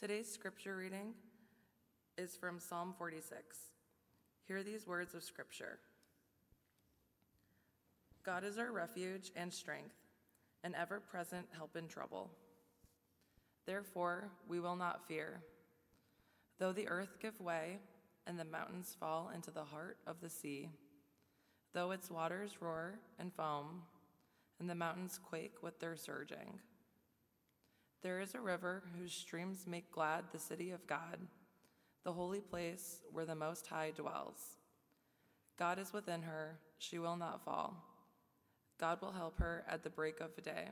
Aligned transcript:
Today's 0.00 0.30
scripture 0.30 0.76
reading 0.76 1.12
is 2.16 2.36
from 2.36 2.60
Psalm 2.60 2.94
46. 2.96 3.56
Hear 4.46 4.62
these 4.62 4.86
words 4.86 5.12
of 5.12 5.24
scripture 5.24 5.80
God 8.24 8.44
is 8.44 8.58
our 8.58 8.70
refuge 8.70 9.32
and 9.34 9.52
strength, 9.52 9.96
an 10.62 10.76
ever 10.80 11.00
present 11.00 11.48
help 11.50 11.74
in 11.74 11.88
trouble. 11.88 12.30
Therefore, 13.66 14.30
we 14.46 14.60
will 14.60 14.76
not 14.76 15.08
fear. 15.08 15.40
Though 16.60 16.72
the 16.72 16.86
earth 16.86 17.18
give 17.20 17.40
way 17.40 17.80
and 18.24 18.38
the 18.38 18.44
mountains 18.44 18.96
fall 19.00 19.32
into 19.34 19.50
the 19.50 19.64
heart 19.64 19.96
of 20.06 20.20
the 20.20 20.30
sea, 20.30 20.70
though 21.74 21.90
its 21.90 22.08
waters 22.08 22.52
roar 22.60 23.00
and 23.18 23.32
foam, 23.34 23.82
and 24.60 24.70
the 24.70 24.76
mountains 24.76 25.18
quake 25.28 25.56
with 25.60 25.80
their 25.80 25.96
surging. 25.96 26.60
There 28.02 28.20
is 28.20 28.34
a 28.34 28.40
river 28.40 28.84
whose 28.96 29.12
streams 29.12 29.66
make 29.66 29.90
glad 29.90 30.24
the 30.30 30.38
city 30.38 30.70
of 30.70 30.86
God, 30.86 31.18
the 32.04 32.12
holy 32.12 32.40
place 32.40 33.00
where 33.12 33.24
the 33.24 33.34
Most 33.34 33.66
High 33.66 33.92
dwells. 33.96 34.56
God 35.58 35.78
is 35.80 35.92
within 35.92 36.22
her, 36.22 36.58
she 36.78 36.98
will 36.98 37.16
not 37.16 37.44
fall. 37.44 37.84
God 38.78 39.00
will 39.02 39.10
help 39.10 39.40
her 39.40 39.64
at 39.68 39.82
the 39.82 39.90
break 39.90 40.20
of 40.20 40.30
day. 40.44 40.68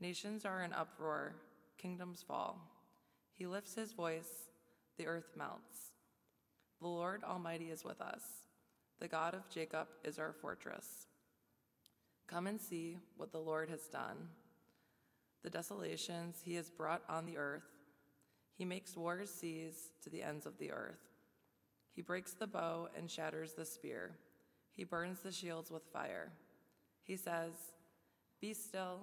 Nations 0.00 0.44
are 0.44 0.62
in 0.62 0.72
uproar, 0.72 1.34
kingdoms 1.78 2.22
fall. 2.26 2.60
He 3.32 3.46
lifts 3.46 3.74
his 3.74 3.92
voice, 3.92 4.48
the 4.96 5.08
earth 5.08 5.32
melts. 5.36 5.92
The 6.80 6.86
Lord 6.86 7.24
Almighty 7.24 7.70
is 7.70 7.84
with 7.84 8.00
us. 8.00 8.22
The 9.00 9.08
God 9.08 9.34
of 9.34 9.48
Jacob 9.48 9.88
is 10.04 10.20
our 10.20 10.32
fortress. 10.32 11.06
Come 12.28 12.46
and 12.46 12.60
see 12.60 12.98
what 13.16 13.32
the 13.32 13.40
Lord 13.40 13.68
has 13.68 13.88
done, 13.88 14.28
the 15.44 15.50
desolations 15.50 16.40
he 16.42 16.54
has 16.54 16.70
brought 16.70 17.02
on 17.08 17.26
the 17.26 17.36
earth. 17.36 17.70
He 18.56 18.64
makes 18.64 18.96
wars 18.96 19.30
cease 19.30 19.90
to 20.02 20.10
the 20.10 20.22
ends 20.22 20.46
of 20.46 20.58
the 20.58 20.72
earth. 20.72 20.98
He 21.94 22.02
breaks 22.02 22.32
the 22.32 22.46
bow 22.46 22.88
and 22.96 23.10
shatters 23.10 23.52
the 23.52 23.66
spear. 23.66 24.16
He 24.72 24.84
burns 24.84 25.20
the 25.20 25.30
shields 25.30 25.70
with 25.70 25.84
fire. 25.92 26.32
He 27.04 27.16
says, 27.16 27.52
Be 28.40 28.54
still 28.54 29.00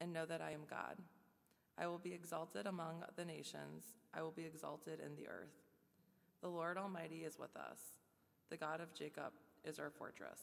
and 0.00 0.12
know 0.12 0.24
that 0.24 0.40
I 0.40 0.52
am 0.52 0.62
God. 0.68 0.96
I 1.78 1.86
will 1.86 1.98
be 1.98 2.14
exalted 2.14 2.66
among 2.66 3.04
the 3.16 3.24
nations, 3.24 3.84
I 4.14 4.22
will 4.22 4.30
be 4.30 4.44
exalted 4.44 4.98
in 5.00 5.14
the 5.14 5.28
earth. 5.28 5.52
The 6.42 6.48
Lord 6.48 6.76
Almighty 6.76 7.24
is 7.24 7.38
with 7.38 7.54
us. 7.56 7.78
The 8.50 8.56
God 8.56 8.80
of 8.80 8.92
Jacob 8.94 9.32
is 9.64 9.78
our 9.78 9.90
fortress. 9.90 10.40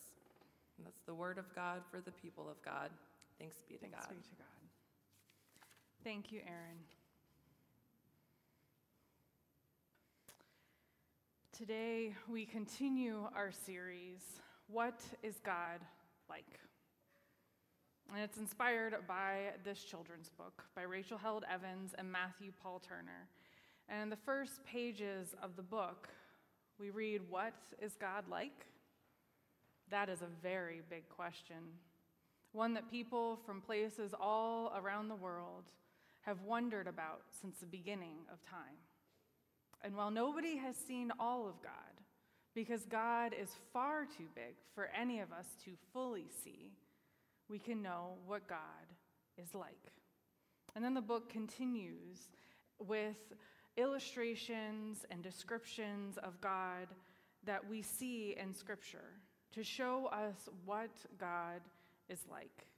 And 0.78 0.86
that's 0.86 1.02
the 1.06 1.14
word 1.14 1.38
of 1.38 1.54
God 1.54 1.82
for 1.92 2.02
the 2.02 2.12
people 2.12 2.50
of 2.50 2.62
God. 2.64 2.90
Thanks 3.38 3.58
be 3.68 3.76
to 3.76 3.82
Thanks 3.82 3.98
God. 3.98 4.10
be 4.10 4.16
to 4.16 4.36
God. 4.38 4.59
Thank 6.02 6.32
you, 6.32 6.40
Aaron. 6.48 6.78
Today, 11.52 12.16
we 12.30 12.46
continue 12.46 13.28
our 13.36 13.52
series, 13.52 14.22
What 14.68 15.02
is 15.24 15.42
God 15.44 15.82
Like? 16.30 16.62
And 18.14 18.24
it's 18.24 18.38
inspired 18.38 18.96
by 19.10 19.52
this 19.66 19.84
children's 19.84 20.30
book 20.30 20.64
by 20.74 20.84
Rachel 20.84 21.18
Held 21.18 21.44
Evans 21.52 21.94
and 21.98 22.10
Matthew 22.10 22.54
Paul 22.64 22.80
Turner. 22.80 23.28
And 23.90 24.04
in 24.04 24.10
the 24.10 24.16
first 24.16 24.64
pages 24.64 25.36
of 25.44 25.58
the 25.58 25.64
book, 25.64 26.08
we 26.80 26.92
read, 26.92 27.24
What 27.30 27.56
is 27.82 27.98
God 28.00 28.24
like? 28.30 28.68
That 29.90 30.08
is 30.08 30.22
a 30.22 30.42
very 30.42 30.82
big 30.90 31.10
question, 31.10 31.58
one 32.54 32.74
that 32.76 32.90
people 32.90 33.38
from 33.46 33.60
places 33.60 34.14
all 34.18 34.74
around 34.78 35.10
the 35.10 35.16
world 35.16 35.66
have 36.30 36.44
wondered 36.44 36.88
about 36.88 37.22
since 37.42 37.58
the 37.58 37.66
beginning 37.66 38.18
of 38.32 38.40
time. 38.48 38.78
And 39.82 39.96
while 39.96 40.12
nobody 40.12 40.58
has 40.58 40.76
seen 40.76 41.12
all 41.20 41.48
of 41.48 41.60
God, 41.64 41.74
because 42.54 42.86
God 42.86 43.34
is 43.34 43.50
far 43.74 44.06
too 44.06 44.28
big 44.36 44.54
for 44.76 44.90
any 44.96 45.22
of 45.22 45.32
us 45.32 45.48
to 45.66 45.72
fully 45.92 46.28
see, 46.44 46.72
we 47.50 47.58
can 47.58 47.82
know 47.82 48.14
what 48.28 48.48
God 48.48 48.60
is 49.42 49.56
like. 49.56 49.92
And 50.76 50.86
then 50.86 50.94
the 50.94 51.02
book 51.02 51.30
continues 51.32 52.30
with 52.78 53.34
illustrations 53.76 55.06
and 55.10 55.24
descriptions 55.24 56.20
of 56.20 56.40
God 56.42 56.88
that 57.44 57.68
we 57.68 57.82
see 57.82 58.36
in 58.40 58.54
Scripture 58.54 59.18
to 59.54 59.64
show 59.64 60.08
us 60.14 60.48
what 60.66 60.92
God 61.18 61.62
is 62.08 62.20
like. 62.30 62.69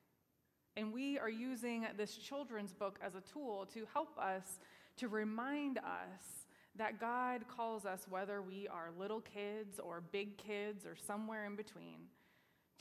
And 0.78 0.94
we 0.94 1.20
are 1.20 1.30
using 1.30 1.86
this 1.98 2.16
children's 2.16 2.74
book 2.74 2.98
as 3.02 3.16
a 3.16 3.22
tool 3.22 3.68
to 3.74 3.86
help 3.94 4.18
us, 4.18 4.59
to 4.98 5.08
remind 5.08 5.78
us 5.80 6.46
that 6.78 7.00
God 7.00 7.42
calls 7.48 7.86
us, 7.86 8.06
whether 8.09 8.42
we 8.42 8.68
are 8.68 8.90
little 8.98 9.20
kids 9.20 9.80
or 9.80 10.02
big 10.12 10.38
kids 10.38 10.86
or 10.86 10.96
somewhere 10.96 11.46
in 11.46 11.56
between, 11.56 12.08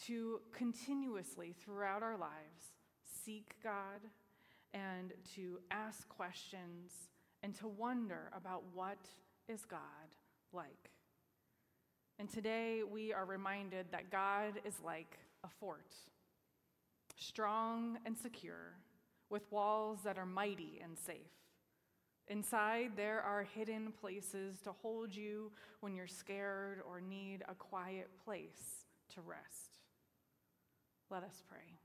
to 0.06 0.40
continuously 0.52 1.54
throughout 1.64 2.02
our 2.02 2.16
lives 2.16 2.72
seek 3.24 3.56
God 3.62 4.00
and 4.72 5.12
to 5.34 5.58
ask 5.70 6.08
questions 6.08 6.92
and 7.42 7.54
to 7.56 7.66
wonder 7.66 8.30
about 8.36 8.62
what 8.72 8.98
is 9.48 9.64
God 9.64 9.80
like. 10.52 10.90
And 12.18 12.30
today 12.30 12.82
we 12.88 13.12
are 13.12 13.24
reminded 13.24 13.86
that 13.92 14.10
God 14.10 14.60
is 14.64 14.74
like 14.84 15.18
a 15.42 15.48
fort, 15.48 15.94
strong 17.20 17.98
and 18.04 18.16
secure, 18.16 18.74
with 19.28 19.50
walls 19.52 20.00
that 20.04 20.18
are 20.18 20.26
mighty 20.26 20.80
and 20.82 20.98
safe. 20.98 21.30
Inside, 22.28 22.92
there 22.96 23.20
are 23.20 23.42
hidden 23.42 23.92
places 24.00 24.60
to 24.64 24.72
hold 24.72 25.14
you 25.14 25.52
when 25.80 25.94
you're 25.94 26.06
scared 26.06 26.80
or 26.88 27.00
need 27.00 27.42
a 27.48 27.54
quiet 27.54 28.08
place 28.24 28.86
to 29.14 29.20
rest. 29.20 29.78
Let 31.10 31.22
us 31.22 31.42
pray. 31.48 31.78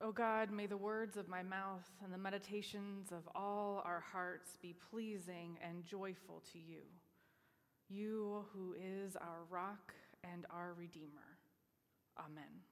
O 0.00 0.08
oh 0.08 0.12
God, 0.12 0.50
may 0.50 0.66
the 0.66 0.76
words 0.76 1.16
of 1.16 1.28
my 1.28 1.42
mouth 1.42 1.88
and 2.02 2.12
the 2.12 2.18
meditations 2.18 3.12
of 3.12 3.28
all 3.36 3.82
our 3.84 4.00
hearts 4.12 4.56
be 4.60 4.74
pleasing 4.90 5.58
and 5.62 5.84
joyful 5.84 6.42
to 6.52 6.58
you, 6.58 6.82
you 7.88 8.44
who 8.52 8.74
is 8.74 9.14
our 9.16 9.44
rock 9.48 9.92
and 10.24 10.44
our 10.50 10.74
Redeemer. 10.76 11.31
Amen. 12.18 12.62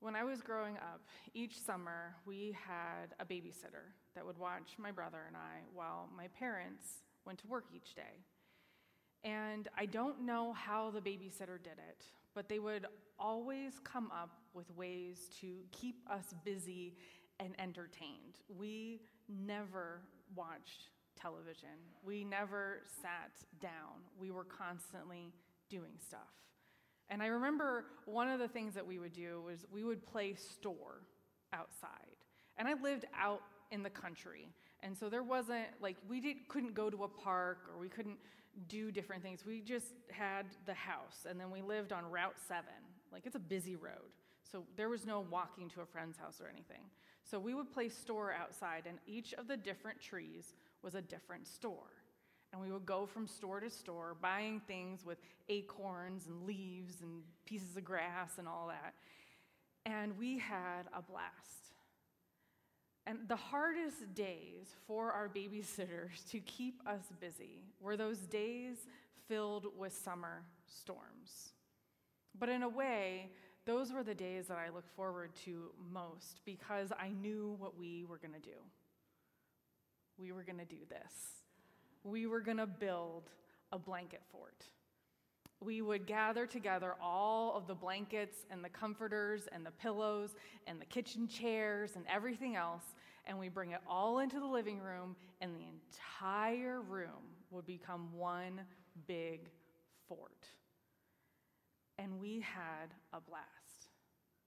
When 0.00 0.14
I 0.14 0.22
was 0.22 0.40
growing 0.40 0.76
up, 0.76 1.02
each 1.34 1.58
summer 1.58 2.14
we 2.24 2.56
had 2.66 3.14
a 3.18 3.24
babysitter 3.24 3.92
that 4.14 4.24
would 4.24 4.38
watch 4.38 4.76
my 4.78 4.92
brother 4.92 5.18
and 5.26 5.36
I 5.36 5.62
while 5.74 6.08
my 6.16 6.28
parents 6.28 7.02
went 7.24 7.40
to 7.40 7.46
work 7.48 7.66
each 7.74 7.94
day. 7.94 8.22
And 9.24 9.68
I 9.76 9.86
don't 9.86 10.22
know 10.22 10.52
how 10.52 10.90
the 10.90 11.00
babysitter 11.00 11.60
did 11.62 11.78
it, 11.88 12.04
but 12.34 12.48
they 12.48 12.60
would 12.60 12.86
always 13.18 13.80
come 13.82 14.10
up 14.12 14.30
with 14.54 14.70
ways 14.76 15.30
to 15.40 15.56
keep 15.72 15.96
us 16.08 16.32
busy 16.44 16.94
and 17.40 17.54
entertained. 17.58 18.38
We 18.56 19.00
never 19.28 20.02
watched 20.36 20.90
television, 21.20 21.68
we 22.04 22.24
never 22.24 22.82
sat 23.02 23.32
down. 23.60 24.04
We 24.20 24.30
were 24.30 24.44
constantly 24.44 25.32
doing 25.68 25.92
stuff. 25.98 26.20
And 27.10 27.22
I 27.22 27.26
remember 27.26 27.84
one 28.04 28.28
of 28.28 28.38
the 28.38 28.48
things 28.48 28.74
that 28.74 28.86
we 28.86 28.98
would 28.98 29.12
do 29.12 29.42
was 29.44 29.64
we 29.72 29.84
would 29.84 30.04
play 30.06 30.34
store 30.34 31.02
outside. 31.52 31.88
And 32.58 32.68
I 32.68 32.74
lived 32.74 33.06
out 33.18 33.40
in 33.70 33.82
the 33.82 33.90
country. 33.90 34.48
And 34.82 34.96
so 34.96 35.08
there 35.08 35.22
wasn't 35.22 35.66
like 35.80 35.96
we 36.08 36.20
did, 36.20 36.36
couldn't 36.48 36.74
go 36.74 36.90
to 36.90 37.04
a 37.04 37.08
park 37.08 37.58
or 37.72 37.80
we 37.80 37.88
couldn't 37.88 38.18
do 38.68 38.90
different 38.90 39.22
things. 39.22 39.44
We 39.46 39.60
just 39.60 39.94
had 40.10 40.46
the 40.66 40.74
house 40.74 41.26
and 41.28 41.40
then 41.40 41.50
we 41.50 41.62
lived 41.62 41.92
on 41.92 42.10
Route 42.10 42.36
7. 42.46 42.64
Like 43.12 43.24
it's 43.26 43.36
a 43.36 43.40
busy 43.40 43.76
road. 43.76 44.12
So 44.50 44.64
there 44.76 44.88
was 44.88 45.06
no 45.06 45.24
walking 45.30 45.68
to 45.70 45.80
a 45.80 45.86
friend's 45.86 46.16
house 46.16 46.40
or 46.40 46.48
anything. 46.48 46.82
So 47.22 47.38
we 47.38 47.54
would 47.54 47.72
play 47.72 47.88
store 47.88 48.32
outside 48.32 48.84
and 48.86 48.98
each 49.06 49.34
of 49.34 49.48
the 49.48 49.56
different 49.56 50.00
trees 50.00 50.54
was 50.82 50.94
a 50.94 51.02
different 51.02 51.46
store. 51.46 51.97
And 52.52 52.62
we 52.62 52.72
would 52.72 52.86
go 52.86 53.06
from 53.06 53.26
store 53.26 53.60
to 53.60 53.70
store 53.70 54.16
buying 54.20 54.60
things 54.66 55.04
with 55.04 55.18
acorns 55.48 56.26
and 56.26 56.46
leaves 56.46 57.02
and 57.02 57.22
pieces 57.44 57.76
of 57.76 57.84
grass 57.84 58.38
and 58.38 58.48
all 58.48 58.68
that. 58.68 58.94
And 59.84 60.18
we 60.18 60.38
had 60.38 60.84
a 60.96 61.02
blast. 61.02 61.58
And 63.06 63.20
the 63.26 63.36
hardest 63.36 64.14
days 64.14 64.74
for 64.86 65.12
our 65.12 65.28
babysitters 65.28 66.28
to 66.30 66.40
keep 66.40 66.80
us 66.86 67.04
busy 67.20 67.64
were 67.80 67.96
those 67.96 68.18
days 68.18 68.76
filled 69.28 69.66
with 69.78 69.94
summer 69.94 70.42
storms. 70.66 71.52
But 72.38 72.50
in 72.50 72.62
a 72.62 72.68
way, 72.68 73.30
those 73.64 73.92
were 73.92 74.02
the 74.02 74.14
days 74.14 74.46
that 74.48 74.58
I 74.58 74.68
look 74.68 74.86
forward 74.94 75.30
to 75.44 75.70
most 75.92 76.40
because 76.44 76.92
I 76.98 77.08
knew 77.08 77.56
what 77.58 77.78
we 77.78 78.04
were 78.04 78.18
going 78.18 78.34
to 78.34 78.40
do. 78.40 78.56
We 80.18 80.32
were 80.32 80.42
going 80.42 80.58
to 80.58 80.64
do 80.64 80.84
this. 80.88 81.37
We 82.04 82.26
were 82.26 82.40
going 82.40 82.56
to 82.58 82.66
build 82.66 83.30
a 83.72 83.78
blanket 83.78 84.22
fort. 84.32 84.64
we 85.60 85.82
would 85.82 86.06
gather 86.06 86.46
together 86.46 86.94
all 87.02 87.56
of 87.56 87.66
the 87.66 87.74
blankets 87.74 88.46
and 88.50 88.64
the 88.64 88.68
comforters 88.68 89.48
and 89.50 89.66
the 89.66 89.72
pillows 89.72 90.36
and 90.66 90.80
the 90.80 90.86
kitchen 90.86 91.26
chairs 91.26 91.96
and 91.96 92.04
everything 92.12 92.54
else, 92.54 92.94
and 93.26 93.38
we 93.38 93.48
bring 93.48 93.72
it 93.72 93.80
all 93.88 94.20
into 94.20 94.38
the 94.38 94.46
living 94.46 94.78
room, 94.78 95.16
and 95.40 95.54
the 95.54 95.64
entire 95.66 96.80
room 96.80 97.34
would 97.50 97.66
become 97.66 98.08
one 98.16 98.60
big 99.06 99.50
fort. 100.08 100.46
And 101.98 102.20
we 102.20 102.40
had 102.40 102.94
a 103.12 103.20
blast. 103.20 103.88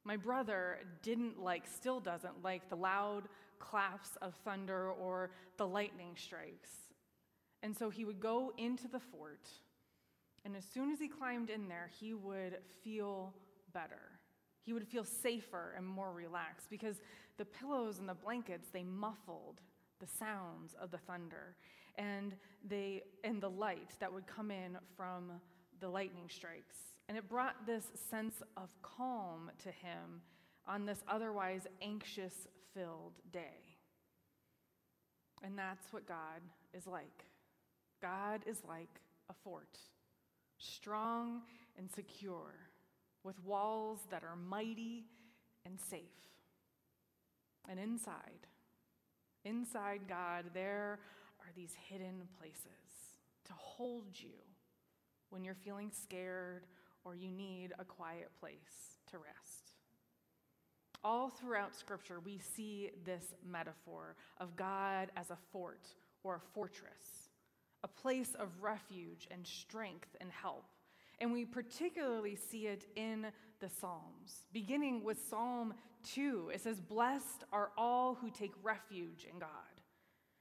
My 0.06 0.16
brother 0.16 0.80
didn't 1.04 1.40
like, 1.40 1.68
still 1.68 2.00
doesn't 2.00 2.42
like 2.42 2.70
the 2.70 2.78
loud 2.78 3.24
claps 3.60 4.18
of 4.22 4.34
thunder 4.46 4.92
or 4.92 5.32
the 5.58 5.68
lightning 5.68 6.16
strikes. 6.16 6.70
And 7.64 7.78
so 7.78 7.90
he 7.90 8.06
would 8.06 8.20
go 8.20 8.52
into 8.58 8.88
the 8.88 9.00
fort, 9.00 9.48
and 10.46 10.56
as 10.56 10.66
soon 10.66 10.92
as 10.92 11.00
he 11.00 11.08
climbed 11.08 11.50
in 11.50 11.68
there, 11.68 11.90
he 12.00 12.14
would 12.14 12.58
feel 12.84 13.34
better. 13.74 14.20
He 14.64 14.74
would 14.74 14.88
feel 14.88 15.04
safer 15.04 15.74
and 15.78 15.86
more 15.86 16.12
relaxed 16.12 16.68
because 16.70 17.02
the 17.38 17.46
pillows 17.46 18.00
and 18.00 18.08
the 18.08 18.14
blankets, 18.14 18.70
they 18.72 18.84
muffled 18.84 19.62
the 20.00 20.08
sounds 20.08 20.76
of 20.82 20.92
the 20.92 20.98
thunder 20.98 21.56
and 21.96 22.36
they 22.68 23.04
and 23.24 23.42
the 23.42 23.50
light 23.50 23.92
that 24.00 24.12
would 24.12 24.26
come 24.26 24.50
in 24.50 24.78
from 24.96 25.32
the 25.80 25.90
lightning 25.90 26.30
strikes. 26.30 26.78
And 27.10 27.18
it 27.18 27.28
brought 27.28 27.66
this 27.66 27.86
sense 28.10 28.42
of 28.56 28.70
calm 28.82 29.52
to 29.64 29.70
him 29.70 30.22
on 30.68 30.86
this 30.86 31.04
otherwise 31.08 31.68
anxious 31.82 32.48
filled 32.74 33.20
day. 33.32 33.78
And 35.44 35.58
that's 35.58 35.92
what 35.92 36.08
God 36.08 36.42
is 36.74 36.88
like. 36.88 37.26
God 38.02 38.42
is 38.46 38.58
like 38.68 39.02
a 39.30 39.34
fort, 39.44 39.78
strong 40.58 41.42
and 41.78 41.90
secure, 41.92 42.56
with 43.24 43.44
walls 43.44 44.00
that 44.10 44.24
are 44.24 44.36
mighty 44.36 45.06
and 45.66 45.80
safe. 45.80 46.02
And 47.70 47.80
inside, 47.80 48.48
inside 49.46 50.02
God, 50.10 50.46
there 50.54 51.00
are 51.40 51.52
these 51.56 51.74
hidden 51.88 52.28
places 52.40 52.66
to 53.46 53.54
hold 53.54 54.06
you 54.14 54.30
when 55.30 55.44
you're 55.44 55.56
feeling 55.56 55.92
scared 55.92 56.66
or 57.04 57.16
you 57.16 57.32
need 57.32 57.74
a 57.80 57.86
quiet 57.86 58.30
place 58.40 59.00
to 59.12 59.18
rest. 59.18 59.76
All 61.04 61.30
throughout 61.30 61.76
Scripture, 61.76 62.20
we 62.20 62.38
see 62.38 62.92
this 63.06 63.34
metaphor 63.44 64.16
of 64.40 64.56
God 64.56 65.10
as 65.16 65.32
a 65.32 65.38
fort 65.52 65.88
or 66.24 66.36
a 66.36 66.54
fortress, 66.54 67.21
a 67.84 67.88
place 67.88 68.36
of 68.40 68.50
refuge 68.62 69.28
and 69.32 69.46
strength 69.46 70.16
and 70.20 70.32
help. 70.32 70.66
And 71.20 71.32
we 71.32 71.46
particularly 71.46 72.36
see 72.36 72.68
it 72.68 72.86
in 72.96 73.28
the 73.60 73.70
Psalms, 73.70 74.46
beginning 74.52 75.04
with 75.04 75.20
Psalm 75.30 75.74
2. 76.14 76.52
It 76.54 76.62
says, 76.62 76.80
Blessed 76.80 77.44
are 77.54 77.70
all 77.78 78.16
who 78.16 78.32
take 78.32 78.54
refuge 78.64 79.28
in 79.32 79.40
God. 79.40 79.50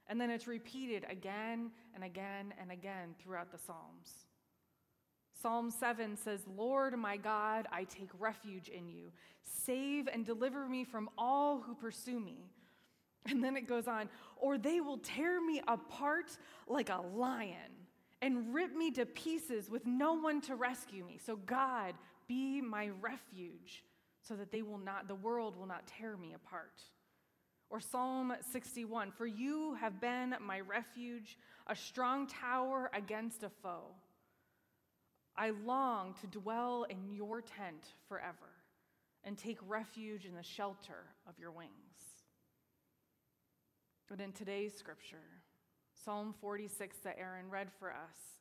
And 0.06 0.20
then 0.20 0.30
it's 0.30 0.46
repeated 0.46 1.04
again 1.08 1.70
and 1.94 2.02
again 2.02 2.54
and 2.60 2.72
again 2.72 3.14
throughout 3.22 3.52
the 3.52 3.58
Psalms. 3.58 4.26
Psalm 5.40 5.70
7 5.70 6.16
says, 6.16 6.40
Lord 6.56 6.98
my 6.98 7.16
God, 7.16 7.66
I 7.72 7.84
take 7.84 8.10
refuge 8.18 8.68
in 8.68 8.88
you. 8.88 9.12
Save 9.44 10.08
and 10.12 10.26
deliver 10.26 10.68
me 10.68 10.84
from 10.84 11.08
all 11.16 11.60
who 11.60 11.74
pursue 11.74 12.20
me. 12.20 12.50
And 13.30 13.44
then 13.44 13.56
it 13.56 13.68
goes 13.68 13.86
on, 13.86 14.08
or 14.36 14.56
they 14.56 14.80
will 14.80 14.98
tear 14.98 15.40
me 15.44 15.60
apart 15.68 16.36
like 16.66 16.88
a 16.88 17.02
lion 17.14 17.70
and 18.22 18.54
rip 18.54 18.74
me 18.74 18.90
to 18.92 19.06
pieces 19.06 19.70
with 19.70 19.86
no 19.86 20.14
one 20.14 20.40
to 20.42 20.56
rescue 20.56 21.04
me. 21.04 21.18
So, 21.24 21.36
God, 21.36 21.94
be 22.26 22.60
my 22.60 22.90
refuge 23.00 23.84
so 24.22 24.34
that 24.36 24.50
they 24.50 24.62
will 24.62 24.78
not, 24.78 25.08
the 25.08 25.14
world 25.14 25.56
will 25.56 25.66
not 25.66 25.86
tear 25.86 26.16
me 26.16 26.34
apart. 26.34 26.82
Or 27.70 27.80
Psalm 27.80 28.34
61 28.52 29.12
For 29.12 29.26
you 29.26 29.74
have 29.74 30.00
been 30.00 30.34
my 30.40 30.60
refuge, 30.60 31.38
a 31.66 31.76
strong 31.76 32.26
tower 32.26 32.90
against 32.92 33.42
a 33.42 33.50
foe. 33.62 33.94
I 35.36 35.50
long 35.50 36.14
to 36.20 36.26
dwell 36.26 36.84
in 36.90 37.14
your 37.14 37.40
tent 37.40 37.94
forever 38.08 38.50
and 39.24 39.38
take 39.38 39.58
refuge 39.66 40.26
in 40.26 40.34
the 40.34 40.42
shelter 40.42 41.06
of 41.28 41.38
your 41.38 41.52
wings. 41.52 41.70
But 44.10 44.20
in 44.20 44.32
today's 44.32 44.76
scripture, 44.76 45.22
Psalm 46.04 46.34
46 46.40 46.96
that 47.04 47.16
Aaron 47.16 47.48
read 47.48 47.68
for 47.78 47.90
us, 47.90 48.40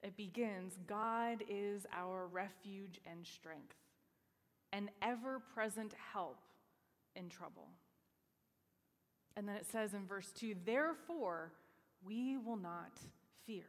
it 0.00 0.16
begins 0.16 0.78
God 0.86 1.42
is 1.50 1.86
our 1.92 2.28
refuge 2.28 3.00
and 3.04 3.26
strength, 3.26 3.74
an 4.72 4.90
ever 5.02 5.40
present 5.54 5.92
help 6.12 6.38
in 7.16 7.28
trouble. 7.28 7.66
And 9.36 9.48
then 9.48 9.56
it 9.56 9.66
says 9.66 9.92
in 9.92 10.06
verse 10.06 10.30
2 10.38 10.54
Therefore, 10.64 11.50
we 12.06 12.36
will 12.36 12.56
not 12.56 13.00
fear. 13.44 13.64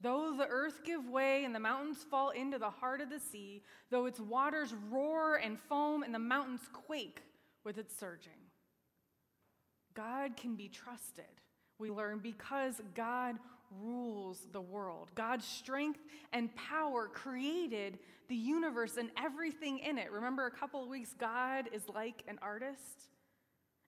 Though 0.00 0.34
the 0.36 0.48
earth 0.48 0.80
give 0.82 1.10
way 1.10 1.44
and 1.44 1.54
the 1.54 1.60
mountains 1.60 2.06
fall 2.10 2.30
into 2.30 2.58
the 2.58 2.70
heart 2.70 3.02
of 3.02 3.10
the 3.10 3.20
sea, 3.20 3.62
though 3.90 4.06
its 4.06 4.18
waters 4.18 4.74
roar 4.90 5.36
and 5.36 5.60
foam 5.60 6.02
and 6.02 6.14
the 6.14 6.18
mountains 6.18 6.62
quake 6.72 7.20
with 7.64 7.76
its 7.76 7.94
surging. 7.94 8.41
God 9.94 10.36
can 10.36 10.56
be 10.56 10.68
trusted, 10.68 11.24
we 11.78 11.90
learn, 11.90 12.18
because 12.18 12.80
God 12.94 13.36
rules 13.80 14.46
the 14.52 14.60
world. 14.60 15.10
God's 15.14 15.46
strength 15.46 16.00
and 16.32 16.54
power 16.54 17.08
created 17.08 17.98
the 18.28 18.36
universe 18.36 18.96
and 18.96 19.10
everything 19.22 19.78
in 19.78 19.98
it. 19.98 20.10
Remember, 20.10 20.46
a 20.46 20.50
couple 20.50 20.82
of 20.82 20.88
weeks, 20.88 21.14
God 21.18 21.68
is 21.72 21.82
like 21.88 22.22
an 22.28 22.38
artist. 22.42 23.10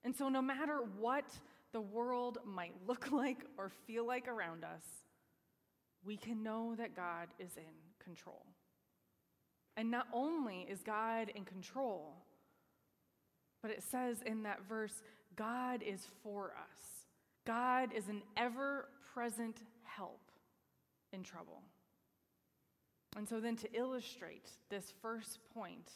And 0.03 0.15
so, 0.15 0.29
no 0.29 0.41
matter 0.41 0.79
what 0.99 1.25
the 1.71 1.81
world 1.81 2.37
might 2.45 2.73
look 2.87 3.11
like 3.11 3.45
or 3.57 3.69
feel 3.87 4.05
like 4.05 4.27
around 4.27 4.63
us, 4.63 4.83
we 6.03 6.17
can 6.17 6.43
know 6.43 6.75
that 6.77 6.95
God 6.95 7.27
is 7.39 7.57
in 7.57 7.63
control. 8.03 8.45
And 9.77 9.91
not 9.91 10.07
only 10.13 10.67
is 10.69 10.81
God 10.83 11.31
in 11.35 11.43
control, 11.43 12.13
but 13.61 13.71
it 13.71 13.83
says 13.83 14.21
in 14.25 14.43
that 14.43 14.59
verse, 14.69 15.01
God 15.35 15.81
is 15.83 16.07
for 16.23 16.53
us. 16.57 17.05
God 17.45 17.89
is 17.93 18.07
an 18.07 18.21
ever 18.37 18.87
present 19.13 19.57
help 19.83 20.31
in 21.13 21.23
trouble. 21.23 21.61
And 23.17 23.27
so, 23.27 23.39
then 23.39 23.55
to 23.57 23.73
illustrate 23.73 24.49
this 24.69 24.93
first 25.01 25.39
point, 25.53 25.89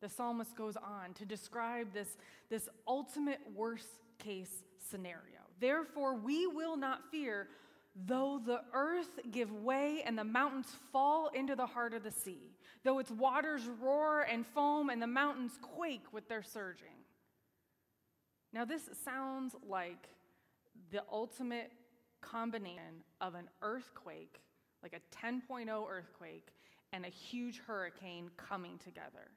the 0.00 0.08
psalmist 0.08 0.56
goes 0.56 0.76
on 0.76 1.14
to 1.14 1.24
describe 1.24 1.92
this, 1.92 2.16
this 2.50 2.68
ultimate 2.88 3.40
worst 3.54 4.00
case 4.18 4.64
scenario. 4.90 5.20
Therefore, 5.60 6.16
we 6.16 6.46
will 6.46 6.76
not 6.76 7.10
fear, 7.10 7.48
though 8.06 8.40
the 8.44 8.62
earth 8.74 9.20
give 9.30 9.52
way 9.52 10.02
and 10.04 10.18
the 10.18 10.24
mountains 10.24 10.66
fall 10.92 11.28
into 11.28 11.54
the 11.54 11.66
heart 11.66 11.94
of 11.94 12.02
the 12.02 12.10
sea, 12.10 12.52
though 12.84 12.98
its 12.98 13.10
waters 13.10 13.62
roar 13.80 14.22
and 14.22 14.44
foam 14.46 14.90
and 14.90 15.00
the 15.00 15.06
mountains 15.06 15.52
quake 15.62 16.12
with 16.12 16.28
their 16.28 16.42
surging. 16.42 16.88
Now, 18.56 18.64
this 18.64 18.88
sounds 19.04 19.54
like 19.68 20.08
the 20.90 21.02
ultimate 21.12 21.70
combination 22.22 23.04
of 23.20 23.34
an 23.34 23.50
earthquake, 23.60 24.40
like 24.82 24.94
a 24.94 25.26
10.0 25.26 25.86
earthquake, 25.86 26.54
and 26.94 27.04
a 27.04 27.10
huge 27.10 27.60
hurricane 27.66 28.30
coming 28.38 28.78
together. 28.78 29.28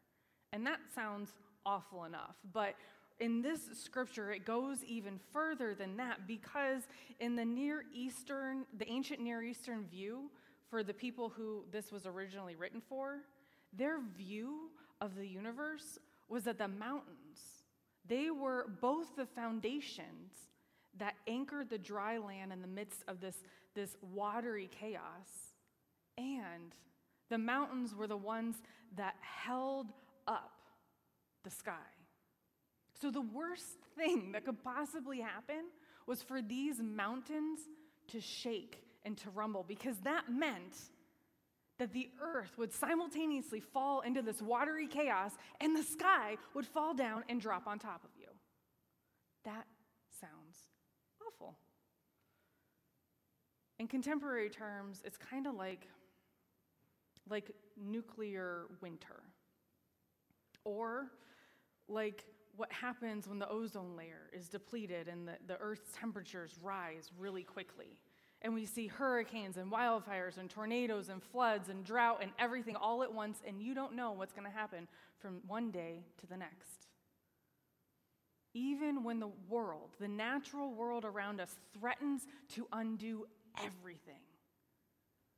And 0.54 0.66
that 0.66 0.80
sounds 0.96 1.34
awful 1.66 2.06
enough. 2.06 2.38
But 2.54 2.76
in 3.20 3.42
this 3.42 3.60
scripture, 3.74 4.32
it 4.32 4.46
goes 4.46 4.86
even 4.86 5.20
further 5.34 5.76
than 5.76 5.98
that 5.98 6.26
because 6.26 6.84
in 7.20 7.36
the 7.36 7.44
Near 7.44 7.84
Eastern, 7.94 8.66
the 8.78 8.90
ancient 8.90 9.20
Near 9.20 9.44
Eastern 9.44 9.86
view, 9.86 10.32
for 10.70 10.82
the 10.82 10.94
people 10.94 11.28
who 11.28 11.66
this 11.74 11.92
was 11.92 12.06
originally 12.06 12.56
written 12.56 12.82
for, 12.88 13.18
their 13.74 14.00
view 14.16 14.70
of 15.02 15.18
the 15.18 15.28
universe 15.28 16.00
was 16.30 16.46
that 16.46 16.58
the 16.58 16.70
mountains, 16.70 17.59
they 18.10 18.30
were 18.32 18.66
both 18.82 19.16
the 19.16 19.26
foundations 19.26 20.34
that 20.98 21.16
anchored 21.28 21.70
the 21.70 21.78
dry 21.78 22.18
land 22.18 22.52
in 22.52 22.62
the 22.62 22.68
midst 22.68 23.04
of 23.08 23.22
this, 23.22 23.38
this 23.76 23.96
watery 24.02 24.70
chaos, 24.72 25.54
and 26.18 26.76
the 27.30 27.38
mountains 27.38 27.96
were 27.96 28.08
the 28.08 28.18
ones 28.18 28.58
that 28.98 29.16
held 29.22 29.88
up 30.28 30.52
the 31.44 31.50
sky. 31.50 31.74
So, 33.00 33.12
the 33.12 33.22
worst 33.22 33.78
thing 33.96 34.34
that 34.34 34.44
could 34.44 34.62
possibly 34.64 35.22
happen 35.22 35.66
was 36.08 36.22
for 36.22 36.42
these 36.42 36.82
mountains 36.82 37.60
to 38.08 38.20
shake 38.20 38.84
and 39.06 39.16
to 39.18 39.30
rumble 39.30 39.64
because 39.68 39.98
that 40.00 40.30
meant 40.30 40.76
that 41.80 41.94
the 41.94 42.10
earth 42.22 42.58
would 42.58 42.72
simultaneously 42.72 43.60
fall 43.60 44.02
into 44.02 44.22
this 44.22 44.42
watery 44.42 44.86
chaos 44.86 45.32
and 45.60 45.76
the 45.76 45.84
sky 45.84 46.38
would 46.54 46.66
fall 46.66 46.94
down 46.94 47.24
and 47.30 47.42
drop 47.42 47.66
on 47.66 47.80
top 47.80 48.04
of 48.04 48.12
you. 48.20 48.28
That 49.46 49.66
sounds 50.22 50.58
awful. 51.26 51.56
In 53.80 53.88
contemporary 53.88 54.50
terms, 54.50 55.02
it's 55.06 55.18
kind 55.18 55.48
of 55.48 55.56
like 55.56 55.88
like 57.30 57.52
nuclear 57.78 58.66
winter, 58.82 59.22
or 60.66 61.12
like 61.88 62.26
what 62.56 62.72
happens 62.72 63.28
when 63.28 63.38
the 63.38 63.48
ozone 63.48 63.96
layer 63.96 64.30
is 64.34 64.50
depleted 64.50 65.08
and 65.08 65.28
the, 65.28 65.34
the 65.48 65.56
Earth's 65.60 65.92
temperatures 65.96 66.56
rise 66.62 67.12
really 67.18 67.44
quickly. 67.44 68.00
And 68.42 68.54
we 68.54 68.66
see 68.66 68.88
hurricanes 68.88 69.58
and 69.58 69.72
wildfires 69.72 70.38
and 70.38 70.50
tornadoes 70.50 71.10
and 71.10 71.22
floods 71.22 71.68
and 71.68 71.84
drought 71.84 72.20
and 72.22 72.32
everything 72.40 72.76
all 72.76 73.04
at 73.04 73.14
once, 73.14 73.40
and 73.46 73.62
you 73.62 73.76
don't 73.76 73.96
know 73.96 74.14
what's 74.14 74.34
going 74.34 74.50
to 74.50 74.58
happen 74.58 74.88
from 75.20 75.42
one 75.46 75.72
day 75.72 76.06
to 76.22 76.28
the 76.28 76.38
next. 76.38 76.88
Even 78.54 79.04
when 79.04 79.20
the 79.20 79.30
world, 79.50 79.90
the 80.00 80.08
natural 80.08 80.74
world 80.74 81.04
around 81.04 81.42
us, 81.42 81.54
threatens 81.78 82.26
to 82.56 82.66
undo 82.72 83.28
everything, 83.58 84.24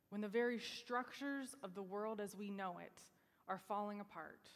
when 0.09 0.21
the 0.21 0.27
very 0.27 0.59
structures 0.59 1.55
of 1.63 1.73
the 1.73 1.81
world 1.81 2.19
as 2.21 2.35
we 2.35 2.49
know 2.49 2.77
it 2.79 3.01
are 3.47 3.61
falling 3.67 3.99
apart, 3.99 4.47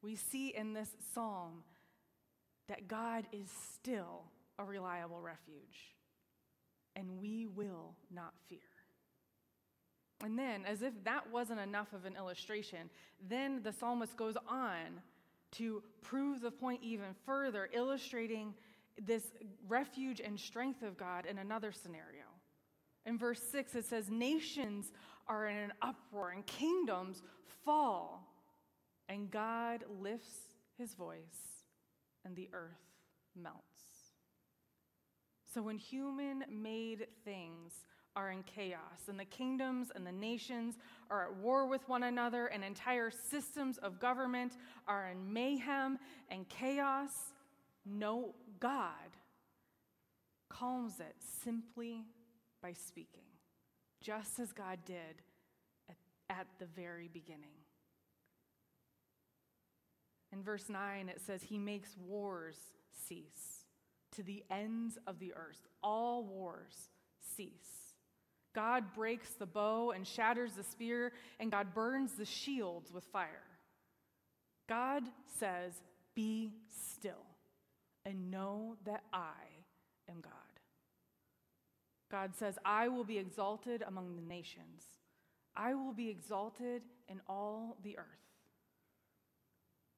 we 0.00 0.14
see 0.14 0.54
in 0.54 0.74
this 0.74 0.90
psalm 1.12 1.64
that 2.68 2.86
God 2.86 3.24
is 3.32 3.48
still 3.74 4.24
a 4.58 4.64
reliable 4.64 5.20
refuge, 5.20 5.94
and 6.96 7.18
we 7.20 7.46
will 7.46 7.94
not 8.10 8.32
fear. 8.48 8.58
And 10.22 10.38
then, 10.38 10.64
as 10.64 10.82
if 10.82 10.92
that 11.04 11.30
wasn't 11.30 11.60
enough 11.60 11.92
of 11.92 12.04
an 12.04 12.16
illustration, 12.16 12.88
then 13.28 13.62
the 13.62 13.72
psalmist 13.72 14.16
goes 14.16 14.36
on 14.48 15.00
to 15.52 15.82
prove 16.02 16.40
the 16.40 16.50
point 16.50 16.80
even 16.82 17.14
further, 17.26 17.68
illustrating 17.72 18.54
this 19.00 19.32
refuge 19.68 20.20
and 20.20 20.38
strength 20.38 20.82
of 20.82 20.96
God 20.96 21.26
in 21.26 21.38
another 21.38 21.72
scenario. 21.72 22.24
In 23.06 23.18
verse 23.18 23.42
6, 23.50 23.74
it 23.74 23.84
says, 23.84 24.08
Nations 24.08 24.92
are 25.28 25.46
in 25.46 25.56
an 25.56 25.72
uproar 25.82 26.30
and 26.30 26.46
kingdoms 26.46 27.22
fall, 27.64 28.32
and 29.08 29.30
God 29.30 29.84
lifts 30.00 30.54
his 30.78 30.94
voice, 30.94 31.18
and 32.24 32.34
the 32.34 32.48
earth 32.52 32.80
melts. 33.36 33.73
So 35.54 35.62
when 35.62 35.78
human 35.78 36.44
made 36.50 37.06
things 37.24 37.72
are 38.16 38.32
in 38.32 38.42
chaos, 38.42 39.08
and 39.08 39.18
the 39.18 39.24
kingdoms 39.24 39.92
and 39.94 40.04
the 40.04 40.10
nations 40.10 40.74
are 41.10 41.26
at 41.26 41.36
war 41.36 41.68
with 41.68 41.88
one 41.88 42.02
another, 42.02 42.46
and 42.46 42.64
entire 42.64 43.12
systems 43.12 43.78
of 43.78 44.00
government 44.00 44.54
are 44.88 45.08
in 45.08 45.32
mayhem 45.32 46.00
and 46.28 46.48
chaos, 46.48 47.12
no 47.86 48.34
God 48.58 48.88
calms 50.50 50.98
it 50.98 51.14
simply 51.44 52.02
by 52.60 52.72
speaking, 52.72 53.22
just 54.00 54.40
as 54.40 54.52
God 54.52 54.80
did 54.84 55.22
at, 55.88 55.96
at 56.30 56.46
the 56.58 56.66
very 56.66 57.08
beginning. 57.12 57.54
In 60.32 60.42
verse 60.42 60.68
9, 60.68 61.08
it 61.08 61.20
says, 61.24 61.44
He 61.44 61.58
makes 61.58 61.96
wars 61.96 62.56
cease 63.06 63.53
to 64.16 64.22
the 64.22 64.44
ends 64.50 64.98
of 65.06 65.18
the 65.18 65.32
earth. 65.34 65.66
All 65.82 66.24
wars 66.24 66.88
cease. 67.36 67.94
God 68.54 68.94
breaks 68.94 69.30
the 69.30 69.46
bow 69.46 69.90
and 69.90 70.06
shatters 70.06 70.52
the 70.52 70.62
spear, 70.62 71.12
and 71.40 71.50
God 71.50 71.74
burns 71.74 72.12
the 72.12 72.24
shields 72.24 72.92
with 72.92 73.04
fire. 73.04 73.42
God 74.68 75.02
says, 75.38 75.72
Be 76.14 76.52
still 76.68 77.26
and 78.06 78.30
know 78.30 78.76
that 78.84 79.02
I 79.12 79.32
am 80.08 80.20
God. 80.20 80.32
God 82.10 82.34
says, 82.36 82.58
I 82.64 82.88
will 82.88 83.04
be 83.04 83.18
exalted 83.18 83.82
among 83.86 84.16
the 84.16 84.22
nations, 84.22 84.84
I 85.56 85.74
will 85.74 85.92
be 85.92 86.08
exalted 86.08 86.82
in 87.08 87.20
all 87.28 87.76
the 87.82 87.98
earth. 87.98 88.04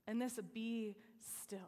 And 0.06 0.20
this 0.20 0.38
be 0.54 0.96
still. 1.42 1.58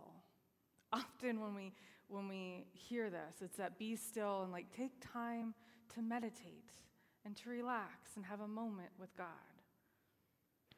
Often 0.92 1.40
when 1.40 1.54
we 1.54 1.72
when 2.08 2.28
we 2.28 2.64
hear 2.72 3.10
this, 3.10 3.42
it's 3.42 3.56
that 3.56 3.78
be 3.78 3.96
still 3.96 4.42
and 4.42 4.52
like 4.52 4.66
take 4.76 4.92
time 5.12 5.54
to 5.94 6.02
meditate 6.02 6.72
and 7.24 7.36
to 7.36 7.50
relax 7.50 8.16
and 8.16 8.24
have 8.24 8.40
a 8.40 8.48
moment 8.48 8.90
with 8.98 9.14
God. 9.16 9.26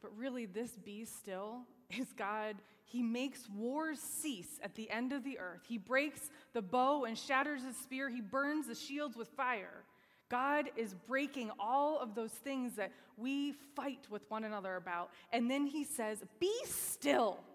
But 0.02 0.16
really, 0.16 0.46
this 0.46 0.72
be 0.72 1.04
still 1.04 1.60
is 1.96 2.12
God. 2.16 2.56
He 2.84 3.02
makes 3.02 3.49
wars 3.49 4.00
cease 4.00 4.58
at 4.62 4.75
the 4.75 4.90
end 4.90 5.12
of 5.12 5.25
the 5.25 5.38
earth. 5.38 5.60
He 5.68 5.78
breaks 5.78 6.30
the 6.52 6.62
bow 6.62 7.04
and 7.04 7.16
shatters 7.16 7.62
the 7.62 7.72
spear. 7.72 8.08
He 8.08 8.20
burns 8.20 8.66
the 8.66 8.75
shields 8.75 9.16
with 9.16 9.28
fire. 9.28 9.84
God 10.28 10.70
is 10.76 10.94
breaking 10.94 11.50
all 11.58 11.99
of 11.99 12.14
those 12.14 12.30
things 12.30 12.76
that 12.76 12.92
we 13.16 13.52
fight 13.75 14.06
with 14.10 14.22
one 14.30 14.44
another 14.44 14.76
about. 14.76 15.10
And 15.32 15.50
then 15.50 15.66
he 15.66 15.84
says, 15.84 16.22
Be 16.38 16.52
still. 16.64 17.40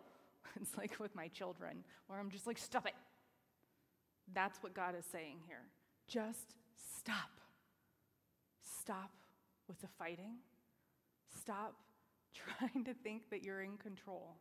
It's 0.61 0.77
like 0.77 1.01
with 1.01 1.13
my 1.13 1.27
children, 1.27 1.83
where 2.07 2.17
I'm 2.17 2.29
just 2.29 2.47
like, 2.47 2.57
Stop 2.57 2.87
it. 2.87 2.93
That's 4.33 4.61
what 4.61 4.73
God 4.73 4.95
is 4.97 5.05
saying 5.05 5.37
here. 5.47 5.63
Just 6.07 6.55
stop. 6.99 7.39
Stop 8.61 9.11
with 9.67 9.79
the 9.81 9.87
fighting. 9.99 10.37
Stop 11.39 11.75
trying 12.33 12.83
to 12.85 12.93
think 12.93 13.29
that 13.29 13.43
you're 13.43 13.61
in 13.61 13.77
control. 13.77 14.35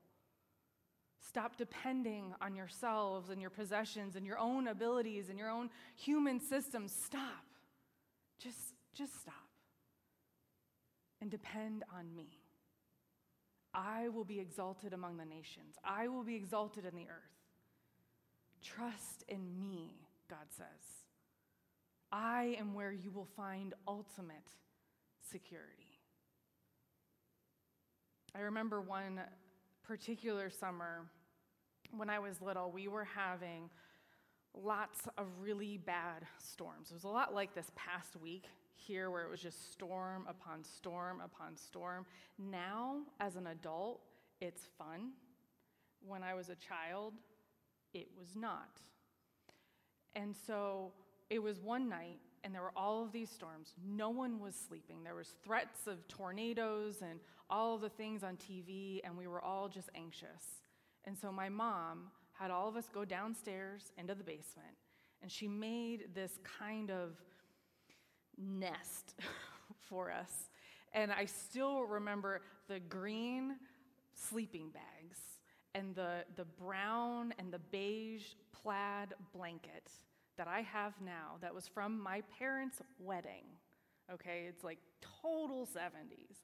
Stop 1.27 1.57
depending 1.57 2.35
on 2.41 2.55
yourselves 2.55 3.31
and 3.31 3.41
your 3.41 3.51
possessions 3.51 4.15
and 4.15 4.27
your 4.27 4.39
own 4.39 4.69
abilities 4.69 5.31
and 5.31 5.39
your 5.39 5.51
own 5.51 5.71
human 5.97 6.39
systems. 6.39 6.93
Stop. 6.93 7.45
Just, 8.39 8.75
just 8.95 9.21
stop. 9.21 9.35
And 11.21 11.31
depend 11.31 11.83
on 11.97 12.15
me. 12.15 12.41
I 13.73 14.09
will 14.11 14.25
be 14.25 14.39
exalted 14.39 14.93
among 14.93 15.17
the 15.17 15.25
nations, 15.25 15.77
I 15.83 16.09
will 16.09 16.23
be 16.23 16.37
exalted 16.37 16.85
in 16.85 16.95
the 16.95 17.09
earth. 17.09 17.34
Trust 18.65 19.25
in 19.29 19.61
me, 19.61 19.95
God 20.29 20.47
says. 20.51 21.05
I 22.11 22.57
am 22.59 22.75
where 22.75 22.93
you 22.93 23.11
will 23.13 23.29
find 23.37 23.75
ultimate 23.87 24.49
security. 25.31 26.01
I 28.35 28.41
remember 28.41 28.81
one 28.81 29.21
particular 29.85 30.51
summer 30.51 31.07
when 31.97 32.11
I 32.11 32.19
was 32.19 32.41
little, 32.41 32.71
we 32.71 32.89
were 32.89 33.05
having 33.05 33.71
lots 34.55 35.09
of 35.19 35.27
really 35.41 35.79
bad 35.79 36.27
storms. 36.39 36.91
It 36.91 36.95
was 36.95 37.05
a 37.05 37.09
lot 37.09 37.35
like 37.35 37.55
this 37.55 37.71
past 37.75 38.17
week 38.17 38.47
here, 38.75 39.11
where 39.11 39.23
it 39.23 39.31
was 39.31 39.41
just 39.41 39.73
storm 39.73 40.27
upon 40.29 40.65
storm 40.65 41.21
upon 41.25 41.57
storm. 41.57 42.07
Now, 42.39 42.99
as 43.21 43.37
an 43.37 43.49
adult, 43.49 44.01
it's 44.41 44.63
fun. 44.79 45.13
When 46.07 46.23
I 46.23 46.35
was 46.35 46.49
a 46.49 46.57
child, 46.57 47.15
it 47.95 48.09
was 48.19 48.37
not. 48.37 48.81
And 50.15 50.35
so 50.47 50.93
it 51.31 51.43
was 51.43 51.61
one 51.61 51.89
night 51.89 52.19
and 52.43 52.55
there 52.55 52.61
were 52.61 52.73
all 52.77 53.03
of 53.03 53.13
these 53.13 53.31
storms. 53.31 53.73
No 53.83 54.11
one 54.11 54.39
was 54.39 54.55
sleeping. 54.55 55.03
There 55.03 55.15
was 55.15 55.35
threats 55.43 55.87
of 55.87 56.07
tornadoes 56.09 56.97
and 57.01 57.21
all 57.49 57.79
the 57.79 57.89
things 57.89 58.23
on 58.23 58.37
TV 58.37 59.01
and 59.05 59.17
we 59.17 59.27
were 59.27 59.41
all 59.41 59.69
just 59.69 59.89
anxious. 59.95 60.61
And 61.07 61.17
so 61.17 61.33
my 61.33 61.49
mom 61.49 62.11
had 62.33 62.51
all 62.51 62.69
of 62.69 62.77
us 62.77 62.89
go 62.93 63.05
downstairs 63.05 63.93
into 63.97 64.15
the 64.15 64.25
basement 64.25 64.77
and 65.23 65.31
she 65.31 65.49
made 65.49 66.15
this 66.15 66.39
kind 66.59 66.91
of 66.91 67.17
nest 68.37 69.15
for 69.89 70.13
us. 70.13 70.51
And 70.93 71.11
I 71.11 71.25
still 71.25 71.83
remember 71.83 72.43
the 72.69 72.79
green 72.79 73.57
sleeping 74.15 74.71
bags 74.71 75.19
and 75.75 75.95
the, 75.95 76.25
the 76.37 76.45
brown 76.45 77.35
and 77.39 77.53
the 77.53 77.59
beige 77.59 78.35
plaid 78.53 79.15
blanket 79.35 79.91
that 80.37 80.49
I 80.49 80.63
have 80.63 80.95
now 81.05 81.37
that 81.41 81.55
was 81.55 81.69
from 81.69 82.01
my 82.01 82.23
parents' 82.39 82.81
wedding. 82.99 83.45
Okay, 84.13 84.47
it's 84.49 84.65
like 84.65 84.79
total 85.23 85.67
70s. 85.67 86.37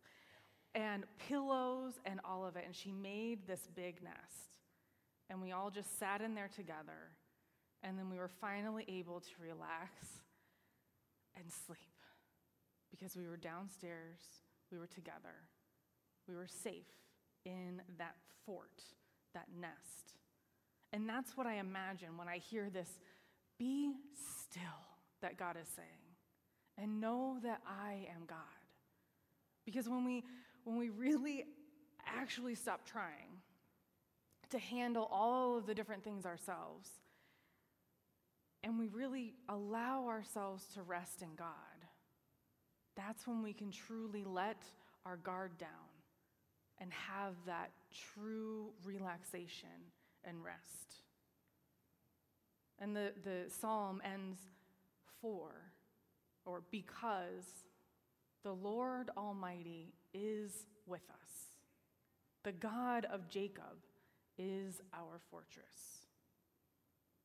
And 0.74 1.04
pillows 1.28 1.94
and 2.04 2.20
all 2.24 2.46
of 2.46 2.56
it. 2.56 2.62
And 2.64 2.74
she 2.74 2.92
made 2.92 3.46
this 3.46 3.68
big 3.74 4.02
nest. 4.02 4.54
And 5.28 5.42
we 5.42 5.50
all 5.50 5.70
just 5.70 5.98
sat 5.98 6.20
in 6.20 6.34
there 6.34 6.48
together. 6.54 7.10
And 7.82 7.98
then 7.98 8.08
we 8.08 8.18
were 8.18 8.30
finally 8.40 8.84
able 8.86 9.20
to 9.20 9.30
relax 9.42 10.06
and 11.36 11.44
sleep 11.66 11.78
because 12.90 13.16
we 13.16 13.26
were 13.26 13.36
downstairs, 13.36 14.18
we 14.70 14.78
were 14.78 14.86
together, 14.86 15.48
we 16.28 16.34
were 16.34 16.46
safe 16.46 16.86
in 17.44 17.80
that 17.98 18.16
fort, 18.44 18.82
that 19.34 19.46
nest. 19.60 20.14
And 20.92 21.08
that's 21.08 21.36
what 21.36 21.46
I 21.46 21.54
imagine 21.54 22.16
when 22.16 22.28
I 22.28 22.38
hear 22.38 22.68
this 22.70 22.98
be 23.58 23.92
still 24.14 24.62
that 25.22 25.36
God 25.36 25.56
is 25.60 25.68
saying, 25.68 25.88
and 26.78 27.00
know 27.00 27.38
that 27.42 27.60
I 27.66 28.08
am 28.14 28.24
God. 28.26 28.38
Because 29.64 29.88
when 29.88 30.04
we, 30.04 30.24
when 30.64 30.78
we 30.78 30.88
really 30.88 31.44
actually 32.06 32.54
stop 32.54 32.86
trying 32.86 33.38
to 34.48 34.58
handle 34.58 35.08
all 35.12 35.58
of 35.58 35.66
the 35.66 35.74
different 35.74 36.02
things 36.02 36.24
ourselves, 36.24 36.88
and 38.64 38.78
we 38.78 38.88
really 38.88 39.34
allow 39.48 40.06
ourselves 40.06 40.64
to 40.74 40.82
rest 40.82 41.22
in 41.22 41.28
God, 41.36 41.46
that's 42.96 43.26
when 43.26 43.42
we 43.42 43.52
can 43.52 43.70
truly 43.70 44.24
let 44.24 44.62
our 45.04 45.16
guard 45.16 45.56
down 45.58 45.89
and 46.80 46.90
have 46.92 47.34
that 47.46 47.70
true 48.14 48.70
relaxation 48.84 49.68
and 50.24 50.42
rest. 50.42 51.02
And 52.78 52.96
the, 52.96 53.12
the 53.22 53.50
psalm 53.60 54.00
ends 54.04 54.38
for, 55.20 55.50
or 56.46 56.62
because 56.70 57.44
the 58.42 58.52
Lord 58.52 59.10
Almighty 59.16 59.92
is 60.14 60.52
with 60.86 61.02
us. 61.10 61.30
The 62.42 62.52
God 62.52 63.06
of 63.12 63.28
Jacob 63.28 63.84
is 64.38 64.80
our 64.94 65.20
fortress. 65.30 66.06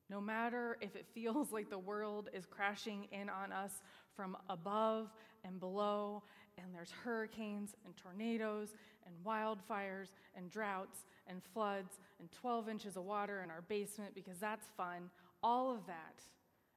No 0.10 0.20
matter 0.20 0.78
if 0.82 0.96
it 0.96 1.06
feels 1.14 1.52
like 1.52 1.70
the 1.70 1.80
world 1.80 2.30
is 2.34 2.46
crashing 2.46 3.08
in 3.12 3.30
on 3.30 3.52
us 3.52 3.72
from 4.16 4.38
above 4.50 5.10
and 5.44 5.60
below, 5.60 6.22
and 6.58 6.74
there's 6.74 6.92
hurricanes 6.92 7.76
and 7.86 7.96
tornadoes 7.98 8.74
and 9.06 9.16
wildfires 9.26 10.10
and 10.36 10.50
droughts 10.50 11.06
and 11.28 11.42
floods 11.54 12.00
and 12.20 12.32
12 12.32 12.70
inches 12.70 12.98
of 12.98 13.04
water 13.04 13.42
in 13.44 13.52
our 13.52 13.62
basement 13.68 14.16
because 14.16 14.40
that's 14.40 14.68
fun, 14.78 15.10
all 15.44 15.74
of 15.74 15.86
that. 15.88 16.24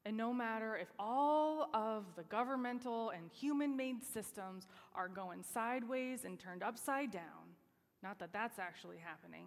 And 0.05 0.17
no 0.17 0.33
matter 0.33 0.77
if 0.77 0.89
all 0.99 1.69
of 1.75 2.05
the 2.17 2.23
governmental 2.25 3.11
and 3.11 3.31
human 3.31 3.77
made 3.77 4.03
systems 4.03 4.67
are 4.95 5.09
going 5.09 5.43
sideways 5.43 6.25
and 6.25 6.39
turned 6.39 6.63
upside 6.63 7.11
down, 7.11 7.55
not 8.03 8.19
that 8.21 8.33
that's 8.33 8.59
actually 8.59 8.99
happening, 8.99 9.47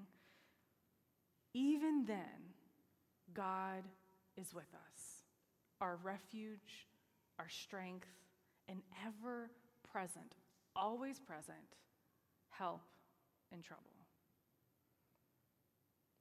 even 1.53 2.05
then, 2.05 2.53
God 3.33 3.83
is 4.37 4.53
with 4.53 4.71
us, 4.73 5.23
our 5.79 5.97
refuge, 6.03 6.87
our 7.39 7.49
strength, 7.49 8.07
and 8.67 8.81
ever 9.05 9.49
present, 9.91 10.35
always 10.75 11.19
present 11.19 11.57
help 12.49 12.81
in 13.51 13.61
trouble. 13.61 13.83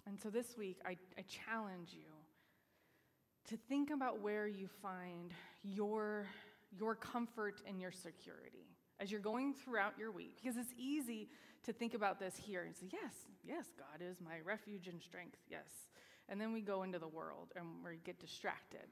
And 0.06 0.18
so 0.20 0.30
this 0.30 0.56
week, 0.56 0.78
I, 0.84 0.96
I 1.18 1.24
challenge 1.28 1.90
you 1.92 2.10
to 3.48 3.56
think 3.68 3.90
about 3.90 4.20
where 4.20 4.46
you 4.46 4.68
find 4.82 5.32
your, 5.62 6.26
your 6.76 6.94
comfort 6.94 7.60
and 7.66 7.80
your 7.80 7.92
security 7.92 8.66
as 8.98 9.10
you're 9.10 9.20
going 9.20 9.54
throughout 9.54 9.94
your 9.98 10.10
week. 10.10 10.38
Because 10.42 10.56
it's 10.56 10.72
easy 10.76 11.28
to 11.64 11.72
think 11.72 11.94
about 11.94 12.18
this 12.18 12.34
here 12.36 12.64
and 12.64 12.76
say, 12.76 12.86
yes, 12.92 13.12
yes, 13.44 13.66
God 13.76 14.04
is 14.04 14.16
my 14.20 14.40
refuge 14.44 14.88
and 14.88 15.00
strength, 15.00 15.38
yes. 15.48 15.68
And 16.28 16.40
then 16.40 16.52
we 16.52 16.60
go 16.60 16.82
into 16.82 16.98
the 16.98 17.08
world 17.08 17.52
and 17.56 17.66
we 17.84 17.98
get 18.04 18.18
distracted 18.20 18.88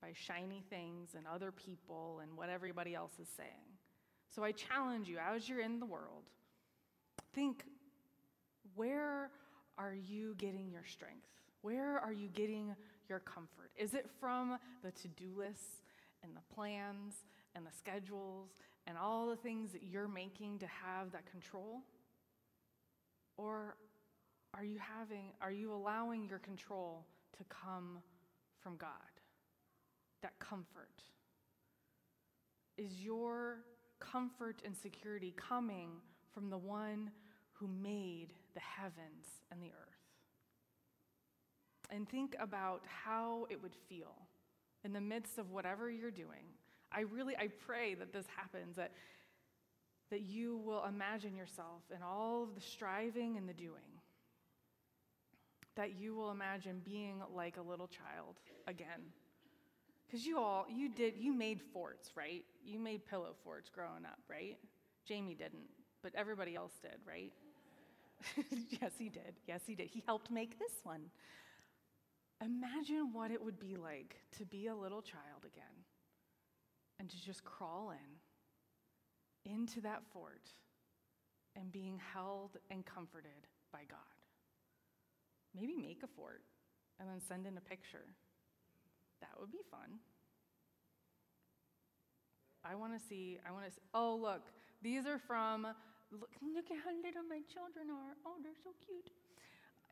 by 0.00 0.12
shiny 0.14 0.62
things 0.70 1.10
and 1.16 1.26
other 1.26 1.50
people 1.50 2.20
and 2.22 2.36
what 2.36 2.48
everybody 2.48 2.94
else 2.94 3.12
is 3.20 3.28
saying. 3.36 3.75
So 4.34 4.44
I 4.44 4.52
challenge 4.52 5.08
you, 5.08 5.18
as 5.18 5.48
you're 5.48 5.60
in 5.60 5.80
the 5.80 5.86
world, 5.86 6.24
think 7.34 7.64
where 8.74 9.30
are 9.78 9.94
you 9.94 10.34
getting 10.36 10.70
your 10.70 10.84
strength? 10.84 11.26
Where 11.62 11.98
are 11.98 12.12
you 12.12 12.28
getting 12.28 12.74
your 13.08 13.20
comfort? 13.20 13.70
Is 13.76 13.94
it 13.94 14.08
from 14.20 14.58
the 14.82 14.90
to 14.90 15.08
do 15.08 15.34
lists 15.36 15.82
and 16.22 16.32
the 16.36 16.54
plans 16.54 17.14
and 17.54 17.66
the 17.66 17.72
schedules 17.76 18.50
and 18.86 18.96
all 18.98 19.28
the 19.28 19.36
things 19.36 19.72
that 19.72 19.82
you're 19.82 20.08
making 20.08 20.58
to 20.60 20.66
have 20.66 21.12
that 21.12 21.30
control? 21.30 21.80
Or 23.36 23.76
are 24.54 24.64
you 24.64 24.78
having, 24.78 25.32
are 25.40 25.52
you 25.52 25.72
allowing 25.72 26.26
your 26.28 26.38
control 26.38 27.04
to 27.36 27.44
come 27.44 27.98
from 28.62 28.76
God? 28.76 28.90
That 30.22 30.38
comfort. 30.38 31.02
Is 32.78 33.02
your 33.02 33.58
comfort 34.00 34.62
and 34.64 34.76
security 34.76 35.34
coming 35.36 35.90
from 36.32 36.50
the 36.50 36.58
one 36.58 37.10
who 37.52 37.68
made 37.68 38.28
the 38.54 38.60
heavens 38.60 39.26
and 39.50 39.62
the 39.62 39.68
earth? 39.68 39.96
And 41.90 42.08
think 42.08 42.34
about 42.40 42.82
how 42.86 43.46
it 43.50 43.62
would 43.62 43.74
feel 43.88 44.14
in 44.84 44.92
the 44.92 45.00
midst 45.00 45.38
of 45.38 45.50
whatever 45.50 45.90
you're 45.90 46.10
doing. 46.10 46.44
I 46.92 47.00
really, 47.00 47.36
I 47.36 47.48
pray 47.66 47.94
that 47.94 48.12
this 48.12 48.26
happens, 48.36 48.76
that, 48.76 48.92
that 50.10 50.22
you 50.22 50.58
will 50.58 50.84
imagine 50.84 51.36
yourself 51.36 51.82
in 51.94 52.02
all 52.02 52.42
of 52.42 52.54
the 52.54 52.60
striving 52.60 53.36
and 53.36 53.48
the 53.48 53.52
doing 53.52 54.00
that 55.76 55.98
you 55.98 56.14
will 56.14 56.30
imagine 56.30 56.80
being 56.84 57.22
like 57.34 57.58
a 57.58 57.62
little 57.62 57.86
child 57.86 58.36
again. 58.66 59.12
Because 60.06 60.24
you 60.24 60.38
all, 60.38 60.66
you 60.68 60.88
did, 60.88 61.14
you 61.16 61.32
made 61.32 61.60
forts, 61.72 62.10
right? 62.14 62.44
You 62.64 62.78
made 62.78 63.06
pillow 63.06 63.34
forts 63.42 63.68
growing 63.68 64.04
up, 64.04 64.20
right? 64.28 64.56
Jamie 65.04 65.34
didn't, 65.34 65.68
but 66.02 66.14
everybody 66.14 66.54
else 66.54 66.72
did, 66.80 66.98
right? 67.06 67.32
yes, 68.80 68.92
he 68.98 69.08
did. 69.08 69.34
Yes, 69.46 69.62
he 69.66 69.74
did. 69.74 69.88
He 69.88 70.02
helped 70.06 70.30
make 70.30 70.58
this 70.58 70.72
one. 70.84 71.10
Imagine 72.44 73.10
what 73.12 73.30
it 73.30 73.42
would 73.42 73.58
be 73.58 73.76
like 73.76 74.16
to 74.38 74.44
be 74.44 74.66
a 74.66 74.74
little 74.74 75.02
child 75.02 75.44
again 75.44 75.64
and 77.00 77.08
to 77.10 77.24
just 77.24 77.44
crawl 77.44 77.92
in 77.92 79.52
into 79.52 79.80
that 79.80 80.02
fort 80.12 80.50
and 81.54 81.72
being 81.72 82.00
held 82.12 82.58
and 82.70 82.84
comforted 82.84 83.46
by 83.72 83.80
God. 83.88 83.98
Maybe 85.54 85.76
make 85.76 86.02
a 86.02 86.06
fort 86.06 86.42
and 87.00 87.08
then 87.08 87.20
send 87.26 87.46
in 87.46 87.56
a 87.56 87.60
picture. 87.60 88.06
That 89.20 89.30
would 89.40 89.52
be 89.52 89.64
fun. 89.70 89.98
I 92.64 92.74
want 92.74 92.98
to 92.98 93.06
see, 93.08 93.38
I 93.46 93.52
want 93.52 93.64
to 93.66 93.72
oh, 93.94 94.18
look, 94.20 94.42
these 94.82 95.06
are 95.06 95.18
from, 95.18 95.66
look, 96.10 96.30
look 96.42 96.70
at 96.70 96.78
how 96.84 96.90
little 97.02 97.22
my 97.28 97.40
children 97.52 97.90
are. 97.90 98.16
Oh, 98.26 98.36
they're 98.42 98.52
so 98.62 98.70
cute. 98.84 99.10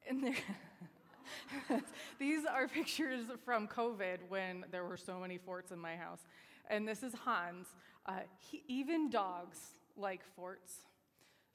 And 0.09 0.25
they're, 0.25 1.81
these 2.19 2.45
are 2.45 2.67
pictures 2.67 3.27
from 3.45 3.69
COVID 3.69 4.19
when 4.29 4.65
there 4.71 4.85
were 4.85 4.97
so 4.97 5.21
many 5.21 5.39
forts 5.39 5.71
in 5.71 5.79
my 5.79 5.97
house. 5.97 6.21
And 6.69 6.87
this 6.87 7.03
is 7.03 7.15
Hans. 7.15 7.69
Uh, 8.07 8.21
he, 8.39 8.63
even 8.67 9.09
dogs 9.09 9.59
like 9.97 10.23
forts. 10.37 10.73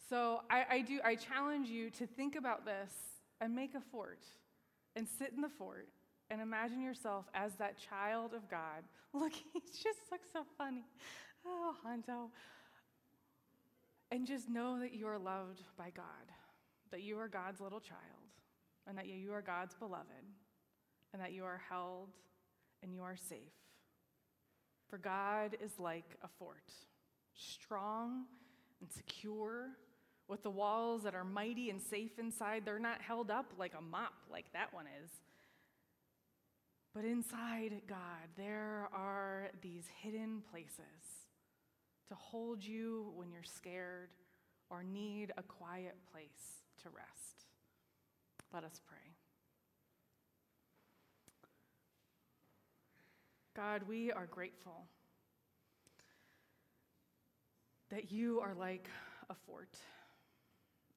So 0.09 0.41
I, 0.49 0.65
I 0.71 0.81
do, 0.81 0.99
I 1.03 1.15
challenge 1.15 1.67
you 1.67 1.89
to 1.91 2.07
think 2.07 2.35
about 2.35 2.65
this 2.65 2.91
and 3.41 3.53
make 3.53 3.75
a 3.75 3.81
fort 3.91 4.23
and 4.95 5.07
sit 5.07 5.33
in 5.35 5.41
the 5.41 5.49
fort 5.49 5.89
and 6.29 6.41
imagine 6.41 6.81
yourself 6.81 7.25
as 7.33 7.55
that 7.55 7.77
child 7.77 8.33
of 8.33 8.49
God. 8.49 8.83
Look, 9.13 9.33
he 9.33 9.59
just 9.59 9.99
looks 10.11 10.27
so 10.31 10.45
funny. 10.57 10.85
Oh, 11.45 11.73
Hanto. 11.83 12.29
And 14.11 14.25
just 14.25 14.49
know 14.49 14.79
that 14.79 14.93
you 14.93 15.07
are 15.07 15.19
loved 15.19 15.63
by 15.77 15.91
God, 15.95 16.05
that 16.91 17.01
you 17.01 17.17
are 17.19 17.27
God's 17.27 17.61
little 17.61 17.79
child, 17.79 17.99
and 18.87 18.97
that 18.97 19.07
you 19.07 19.33
are 19.33 19.41
God's 19.41 19.75
beloved, 19.75 20.05
and 21.13 21.21
that 21.21 21.31
you 21.31 21.43
are 21.43 21.61
held 21.69 22.09
and 22.81 22.93
you 22.93 23.01
are 23.01 23.15
safe. 23.15 23.53
For 24.89 24.97
God 24.97 25.57
is 25.63 25.77
like 25.77 26.17
a 26.23 26.27
fort, 26.27 26.71
strong 27.35 28.25
and 28.81 28.91
secure 28.91 29.69
with 30.27 30.43
the 30.43 30.49
walls 30.49 31.03
that 31.03 31.13
are 31.15 31.23
mighty 31.23 31.69
and 31.69 31.81
safe 31.81 32.17
inside. 32.17 32.63
They're 32.65 32.79
not 32.79 33.01
held 33.01 33.29
up 33.29 33.53
like 33.57 33.73
a 33.77 33.81
mop, 33.81 34.13
like 34.31 34.51
that 34.53 34.73
one 34.73 34.85
is. 35.03 35.11
But 36.93 37.05
inside 37.05 37.81
God, 37.87 38.27
there 38.35 38.89
are 38.93 39.49
these 39.61 39.85
hidden 40.01 40.41
places 40.51 41.27
to 42.07 42.15
hold 42.15 42.63
you 42.63 43.11
when 43.15 43.31
you're 43.31 43.43
scared 43.43 44.09
or 44.69 44.83
need 44.83 45.31
a 45.37 45.43
quiet 45.43 45.95
place 46.11 46.63
to 46.83 46.89
rest. 46.89 47.45
Let 48.53 48.63
us 48.63 48.81
pray. 48.87 48.97
God, 53.55 53.83
we 53.87 54.11
are 54.11 54.25
grateful 54.25 54.85
that 57.89 58.11
you 58.11 58.39
are 58.39 58.55
like 58.55 58.89
a 59.29 59.35
fort 59.45 59.77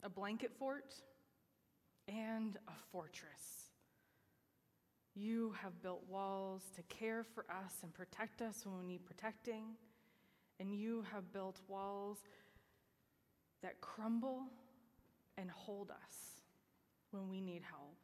a 0.03 0.09
blanket 0.09 0.53
fort, 0.59 0.95
and 2.09 2.57
a 2.67 2.73
fortress. 2.91 3.62
You 5.14 5.55
have 5.62 5.83
built 5.83 6.03
walls 6.09 6.62
to 6.77 6.83
care 6.83 7.25
for 7.35 7.44
us 7.51 7.75
and 7.83 7.92
protect 7.92 8.40
us 8.40 8.64
when 8.64 8.79
we 8.79 8.87
need 8.87 9.05
protecting, 9.05 9.64
and 10.59 10.75
you 10.75 11.05
have 11.12 11.33
built 11.33 11.61
walls 11.68 12.18
that 13.62 13.81
crumble 13.81 14.44
and 15.37 15.51
hold 15.51 15.90
us 15.90 16.42
when 17.11 17.29
we 17.29 17.40
need 17.40 17.62
help. 17.62 17.98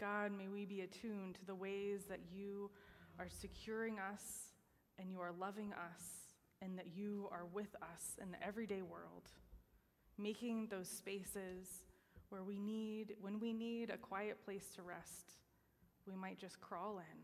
God, 0.00 0.32
may 0.36 0.48
we 0.48 0.64
be 0.64 0.82
attuned 0.82 1.36
to 1.36 1.44
the 1.44 1.54
ways 1.54 2.02
that 2.08 2.20
you 2.32 2.70
are 3.18 3.28
securing 3.28 3.98
us 3.98 4.52
and 4.98 5.10
you 5.10 5.20
are 5.20 5.32
loving 5.32 5.72
us 5.72 6.02
and 6.62 6.78
that 6.78 6.88
you 6.94 7.28
are 7.32 7.46
with 7.52 7.74
us 7.82 8.16
in 8.20 8.30
the 8.30 8.44
everyday 8.44 8.82
world 8.82 9.30
making 10.18 10.66
those 10.68 10.88
spaces 10.88 11.84
where 12.30 12.42
we 12.42 12.58
need, 12.58 13.14
when 13.20 13.40
we 13.40 13.52
need 13.52 13.90
a 13.90 13.96
quiet 13.96 14.44
place 14.44 14.66
to 14.76 14.82
rest, 14.82 15.36
we 16.06 16.14
might 16.14 16.38
just 16.38 16.60
crawl 16.60 16.98
in 16.98 17.18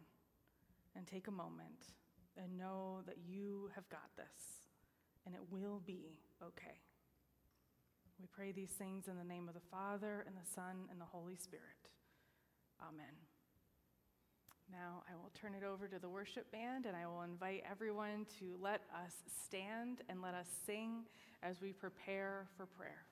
and 0.97 1.07
take 1.07 1.29
a 1.29 1.33
moment 1.33 1.93
and 2.37 2.59
know 2.59 3.01
that 3.07 3.17
you 3.27 3.71
have 3.75 3.89
got 3.89 4.11
this 4.17 4.65
and 5.27 5.35
it 5.35 5.43
will 5.51 5.81
be 5.87 6.21
okay. 6.43 6.81
We 8.21 8.27
pray 8.33 8.53
these 8.53 8.71
things 8.71 9.09
in 9.09 9.17
the 9.17 9.25
name 9.25 9.49
of 9.49 9.55
the 9.55 9.69
Father, 9.71 10.25
and 10.27 10.37
the 10.37 10.49
Son, 10.55 10.87
and 10.91 11.01
the 11.01 11.05
Holy 11.05 11.37
Spirit. 11.37 11.91
Amen. 12.81 13.15
Now 14.71 15.03
I 15.11 15.17
will 15.17 15.31
turn 15.35 15.55
it 15.55 15.65
over 15.65 15.89
to 15.89 15.99
the 15.99 16.09
worship 16.09 16.51
band, 16.53 16.87
and 16.87 16.97
I 16.97 17.07
will 17.07 17.23
invite 17.23 17.65
everyone 17.71 18.27
to 18.39 18.57
let 18.61 18.83
us 18.95 19.15
stand 19.45 20.03
and 20.09 20.23
let 20.23 20.35
us 20.35 20.47
sing 20.67 21.05
as 21.43 21.61
we 21.61 21.73
prepare 21.73 22.47
for 22.57 22.67
prayer. 22.67 23.05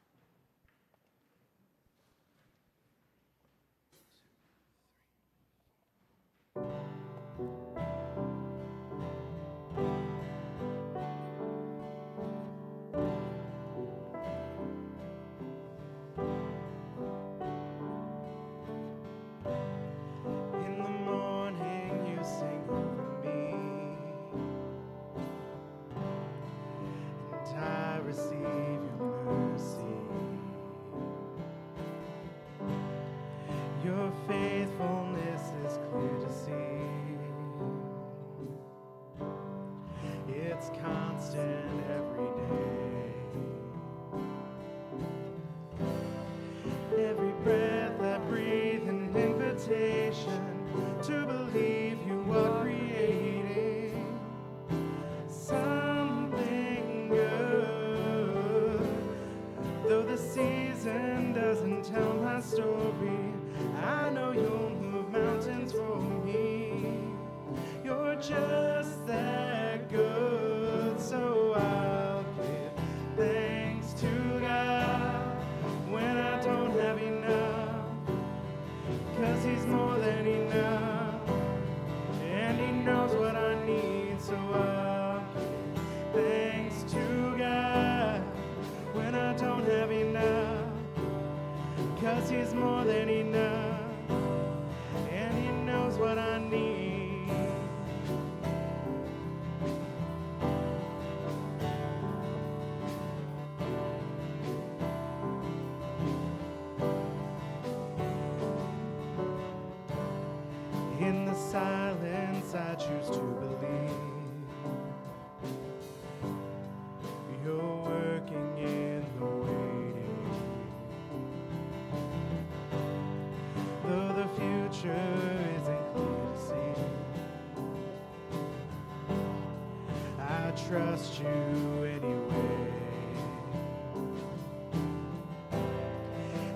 Trust 68.22 69.41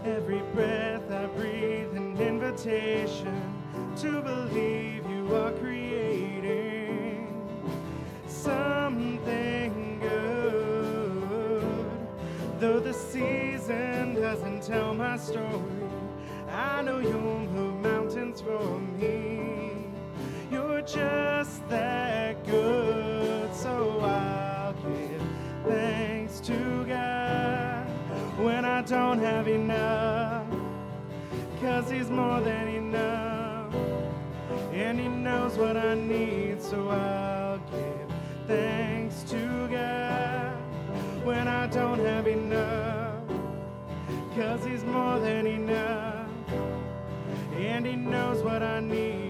Every 0.06 0.40
breath 0.54 1.10
I 1.10 1.26
breathe, 1.26 1.92
an 1.96 2.16
invitation 2.20 3.52
to 3.96 4.22
believe 4.22 5.04
you 5.10 5.34
are 5.34 5.50
creating 5.50 7.34
something 8.28 9.98
good. 10.00 11.90
Though 12.60 12.78
the 12.78 12.94
season 12.94 14.14
doesn't 14.14 14.62
tell 14.62 14.94
my 14.94 15.16
story, 15.16 15.90
I 16.52 16.82
know 16.82 17.00
you'll 17.00 17.40
move 17.48 17.80
mountains 17.82 18.40
for 18.40 18.78
me. 18.78 19.88
You're 20.52 20.82
just 20.82 21.68
that 21.68 22.15
don't 28.86 29.18
have 29.18 29.48
enough. 29.48 30.46
Cause 31.60 31.90
He's 31.90 32.08
more 32.08 32.40
than 32.40 32.68
enough, 32.68 33.74
and 34.72 35.00
He 35.00 35.08
knows 35.08 35.58
what 35.58 35.76
I 35.76 35.94
need, 35.94 36.62
so 36.62 36.90
I'll 36.90 37.58
give 37.58 38.12
thanks 38.46 39.24
to 39.24 39.68
God 39.68 40.56
when 41.24 41.48
I 41.48 41.66
don't 41.66 41.98
have 41.98 42.28
enough. 42.28 43.24
Cause 44.36 44.64
He's 44.64 44.84
more 44.84 45.18
than 45.18 45.46
enough, 45.46 46.28
and 47.56 47.84
He 47.84 47.96
knows 47.96 48.42
what 48.42 48.62
I 48.62 48.78
need. 48.78 49.25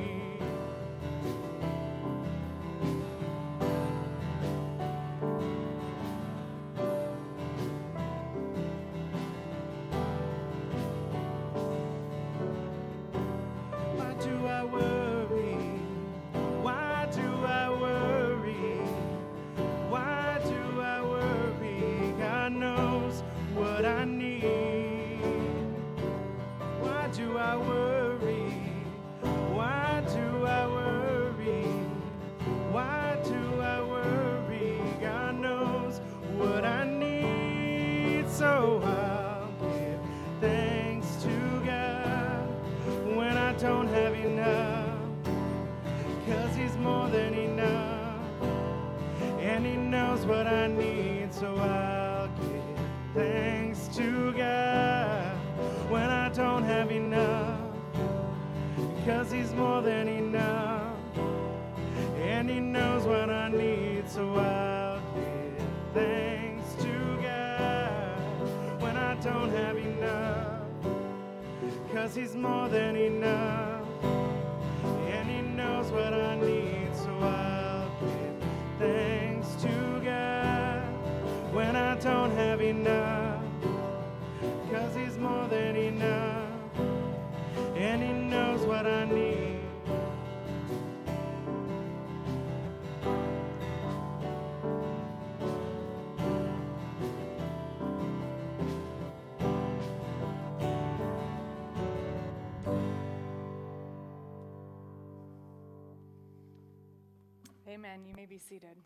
Be 108.37 108.41
seated. 108.41 108.77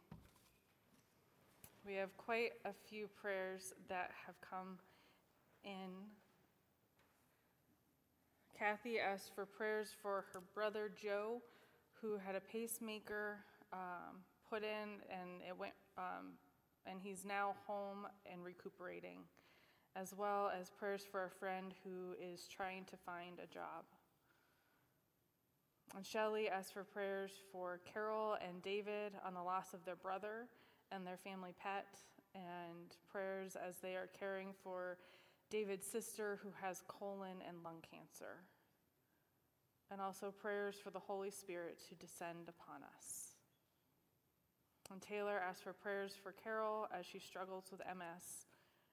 We 1.84 1.94
have 1.94 2.16
quite 2.16 2.52
a 2.64 2.70
few 2.88 3.08
prayers 3.20 3.72
that 3.88 4.12
have 4.24 4.36
come 4.48 4.78
in. 5.64 5.90
Kathy 8.56 9.00
asked 9.00 9.34
for 9.34 9.44
prayers 9.44 9.88
for 10.00 10.26
her 10.32 10.40
brother 10.54 10.88
Joe, 11.02 11.42
who 12.00 12.16
had 12.16 12.36
a 12.36 12.40
pacemaker 12.40 13.38
um, 13.72 14.22
put 14.48 14.62
in, 14.62 15.02
and 15.10 15.42
it 15.48 15.58
went, 15.58 15.72
um, 15.98 16.38
and 16.86 17.00
he's 17.02 17.24
now 17.24 17.56
home 17.66 18.06
and 18.30 18.44
recuperating, 18.44 19.18
as 19.96 20.14
well 20.16 20.52
as 20.60 20.70
prayers 20.70 21.02
for 21.10 21.24
a 21.24 21.30
friend 21.40 21.74
who 21.82 22.14
is 22.22 22.46
trying 22.46 22.84
to 22.84 22.96
find 23.04 23.40
a 23.42 23.52
job. 23.52 23.82
And 25.96 26.06
Shelley 26.06 26.48
asked 26.48 26.72
for 26.72 26.84
prayers 26.84 27.32
for 27.52 27.80
Carol 27.92 28.36
and 28.46 28.62
David 28.62 29.12
on 29.26 29.34
the 29.34 29.42
loss 29.42 29.74
of 29.74 29.84
their 29.84 29.96
brother 29.96 30.46
and 30.92 31.06
their 31.06 31.16
family 31.16 31.52
pet, 31.60 31.86
and 32.34 32.96
prayers 33.10 33.56
as 33.56 33.76
they 33.78 33.94
are 33.94 34.08
caring 34.18 34.48
for 34.62 34.98
David's 35.50 35.86
sister 35.86 36.38
who 36.42 36.50
has 36.60 36.82
colon 36.86 37.42
and 37.46 37.58
lung 37.64 37.82
cancer. 37.90 38.44
And 39.90 40.00
also 40.00 40.30
prayers 40.30 40.76
for 40.82 40.90
the 40.90 41.00
Holy 41.00 41.30
Spirit 41.30 41.78
to 41.88 41.94
descend 41.96 42.48
upon 42.48 42.82
us. 42.96 43.34
And 44.92 45.02
Taylor 45.02 45.40
asked 45.40 45.64
for 45.64 45.72
prayers 45.72 46.12
for 46.20 46.32
Carol 46.32 46.88
as 46.96 47.06
she 47.06 47.18
struggles 47.18 47.64
with 47.70 47.80
MS 47.80 48.46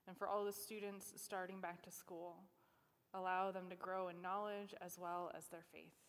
and 0.08 0.18
for 0.18 0.28
all 0.28 0.46
the 0.46 0.52
students 0.52 1.14
starting 1.16 1.60
back 1.60 1.84
to 1.84 1.92
school. 1.92 2.38
Allow 3.14 3.52
them 3.52 3.70
to 3.70 3.76
grow 3.76 4.08
in 4.08 4.22
knowledge 4.22 4.74
as 4.82 4.98
well 5.00 5.32
as 5.36 5.46
their 5.48 5.66
faith. 5.72 6.07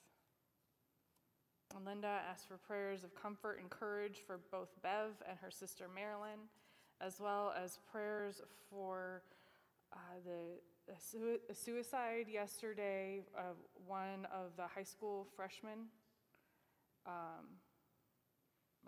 And 1.76 1.85
Linda 1.85 2.20
asked 2.31 2.48
for 2.48 2.57
prayers 2.57 3.04
of 3.04 3.14
comfort 3.14 3.59
and 3.61 3.70
courage 3.70 4.18
for 4.26 4.40
both 4.50 4.70
Bev 4.83 5.12
and 5.28 5.38
her 5.38 5.50
sister 5.50 5.87
Marilyn, 5.94 6.48
as 7.00 7.20
well 7.20 7.52
as 7.62 7.78
prayers 7.90 8.40
for 8.70 9.22
uh, 9.92 9.96
the 10.24 10.94
su- 10.98 11.40
suicide 11.52 12.26
yesterday 12.28 13.22
of 13.37 13.57
one 13.87 14.26
of 14.33 14.57
the 14.57 14.66
high 14.66 14.83
school 14.83 15.26
freshmen. 15.37 15.87
Um, 17.07 17.46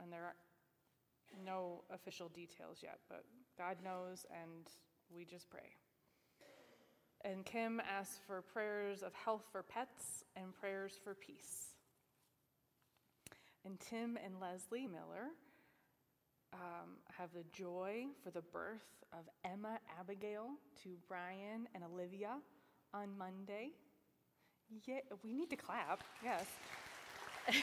and 0.02 0.12
there 0.12 0.22
are 0.22 0.34
no 1.44 1.82
official 1.92 2.28
details 2.28 2.78
yet, 2.82 2.98
but 3.08 3.24
God 3.56 3.76
knows, 3.84 4.26
and 4.30 4.66
we 5.14 5.24
just 5.24 5.50
pray. 5.50 5.74
And 7.22 7.44
Kim 7.44 7.80
asked 7.80 8.20
for 8.26 8.40
prayers 8.40 9.02
of 9.02 9.12
health 9.12 9.44
for 9.52 9.62
pets 9.62 10.24
and 10.36 10.54
prayers 10.54 10.98
for 11.02 11.14
peace. 11.14 11.69
And 13.64 13.78
Tim 13.78 14.18
and 14.24 14.40
Leslie 14.40 14.86
Miller 14.86 15.28
um, 16.52 16.96
have 17.16 17.30
the 17.32 17.44
joy 17.52 18.06
for 18.24 18.30
the 18.30 18.40
birth 18.40 18.80
of 19.12 19.28
Emma 19.44 19.78
Abigail 19.98 20.50
to 20.82 20.90
Brian 21.08 21.68
and 21.74 21.84
Olivia 21.84 22.38
on 22.94 23.16
Monday. 23.18 23.70
Yeah, 24.86 25.00
we 25.22 25.32
need 25.32 25.50
to 25.50 25.56
clap, 25.56 26.02
yes. 26.24 26.46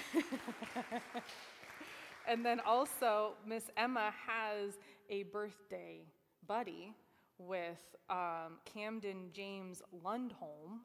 and 2.27 2.45
then 2.45 2.59
also, 2.59 3.33
Miss 3.45 3.63
Emma 3.77 4.13
has 4.27 4.73
a 5.09 5.23
birthday 5.23 6.01
buddy 6.45 6.93
with 7.37 7.95
um, 8.09 8.59
Camden 8.65 9.29
James 9.31 9.81
Lundholm 10.05 10.81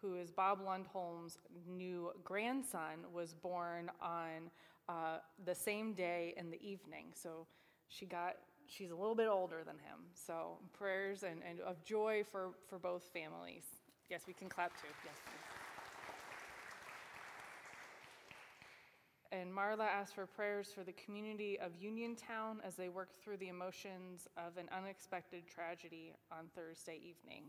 who 0.00 0.16
is 0.16 0.30
Bob 0.30 0.60
Lundholm's 0.64 1.38
new 1.68 2.12
grandson, 2.24 3.04
was 3.12 3.34
born 3.34 3.90
on 4.00 4.50
uh, 4.88 5.18
the 5.44 5.54
same 5.54 5.92
day 5.92 6.34
in 6.36 6.50
the 6.50 6.60
evening. 6.62 7.06
So 7.14 7.46
she 7.88 8.06
got, 8.06 8.36
she's 8.66 8.90
a 8.90 8.96
little 8.96 9.14
bit 9.14 9.28
older 9.28 9.62
than 9.64 9.76
him. 9.76 9.98
So 10.14 10.58
prayers 10.72 11.22
and, 11.22 11.42
and 11.48 11.60
of 11.60 11.84
joy 11.84 12.24
for, 12.30 12.50
for 12.68 12.78
both 12.78 13.04
families. 13.12 13.64
Yes, 14.08 14.22
we 14.26 14.32
can 14.32 14.48
clap 14.48 14.72
too. 14.80 14.88
Yes, 15.04 15.14
please. 15.24 15.60
And 19.32 19.52
Marla 19.52 19.86
asked 19.86 20.16
for 20.16 20.26
prayers 20.26 20.72
for 20.74 20.82
the 20.82 20.92
community 20.92 21.56
of 21.60 21.70
Uniontown 21.80 22.60
as 22.66 22.74
they 22.74 22.88
work 22.88 23.10
through 23.22 23.36
the 23.36 23.46
emotions 23.46 24.26
of 24.36 24.56
an 24.56 24.68
unexpected 24.76 25.44
tragedy 25.46 26.12
on 26.32 26.46
Thursday 26.52 26.96
evening. 26.96 27.44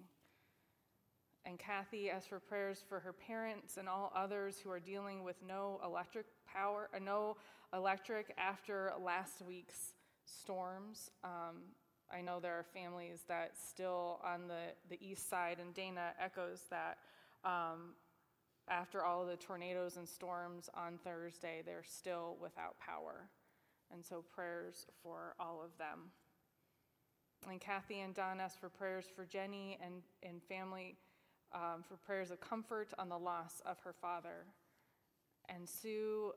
And 1.46 1.58
Kathy 1.58 2.10
asked 2.10 2.30
for 2.30 2.40
prayers 2.40 2.84
for 2.88 3.00
her 3.00 3.14
parents 3.14 3.78
and 3.78 3.90
all 3.90 4.12
others 4.16 4.60
who 4.64 4.70
are 4.70 4.80
dealing 4.80 5.24
with 5.24 5.38
no 5.46 5.80
electric 5.84 6.28
power, 6.46 6.90
uh, 6.96 7.00
no 7.00 7.36
electric 7.74 8.34
after 8.38 8.92
last 9.04 9.42
week's 9.48 9.94
storms. 10.26 11.10
Um, 11.24 11.64
I 12.14 12.22
know 12.22 12.40
there 12.40 12.54
are 12.54 12.66
families 12.74 13.24
that 13.28 13.54
still 13.58 14.20
on 14.24 14.48
the, 14.48 14.74
the 14.90 15.04
east 15.04 15.30
side, 15.30 15.58
and 15.60 15.74
Dana 15.74 16.12
echoes 16.22 16.62
that 16.70 16.98
um, 17.44 17.96
after 18.70 19.04
all 19.04 19.26
the 19.26 19.38
tornadoes 19.38 19.98
and 19.98 20.08
storms 20.08 20.70
on 20.76 21.00
Thursday, 21.04 21.64
they're 21.66 21.84
still 21.84 22.38
without 22.42 22.78
power. 22.80 23.30
And 23.94 24.06
so 24.06 24.24
prayers 24.34 24.86
for 25.02 25.36
all 25.40 25.62
of 25.64 25.78
them. 25.78 26.12
And 27.50 27.60
Kathy 27.60 28.02
and 28.02 28.14
Don 28.14 28.40
asked 28.40 28.60
for 28.60 28.70
prayers 28.70 29.06
for 29.16 29.26
Jenny 29.26 29.80
and, 29.84 30.04
and 30.22 30.42
family 30.44 30.98
um, 31.54 31.84
for 31.88 31.96
prayers 31.98 32.32
of 32.32 32.40
comfort 32.40 32.94
on 32.98 33.10
the 33.10 33.18
loss 33.18 33.62
of 33.66 33.78
her 33.84 33.94
father. 33.94 34.46
And 35.50 35.68
Sue 35.68 36.34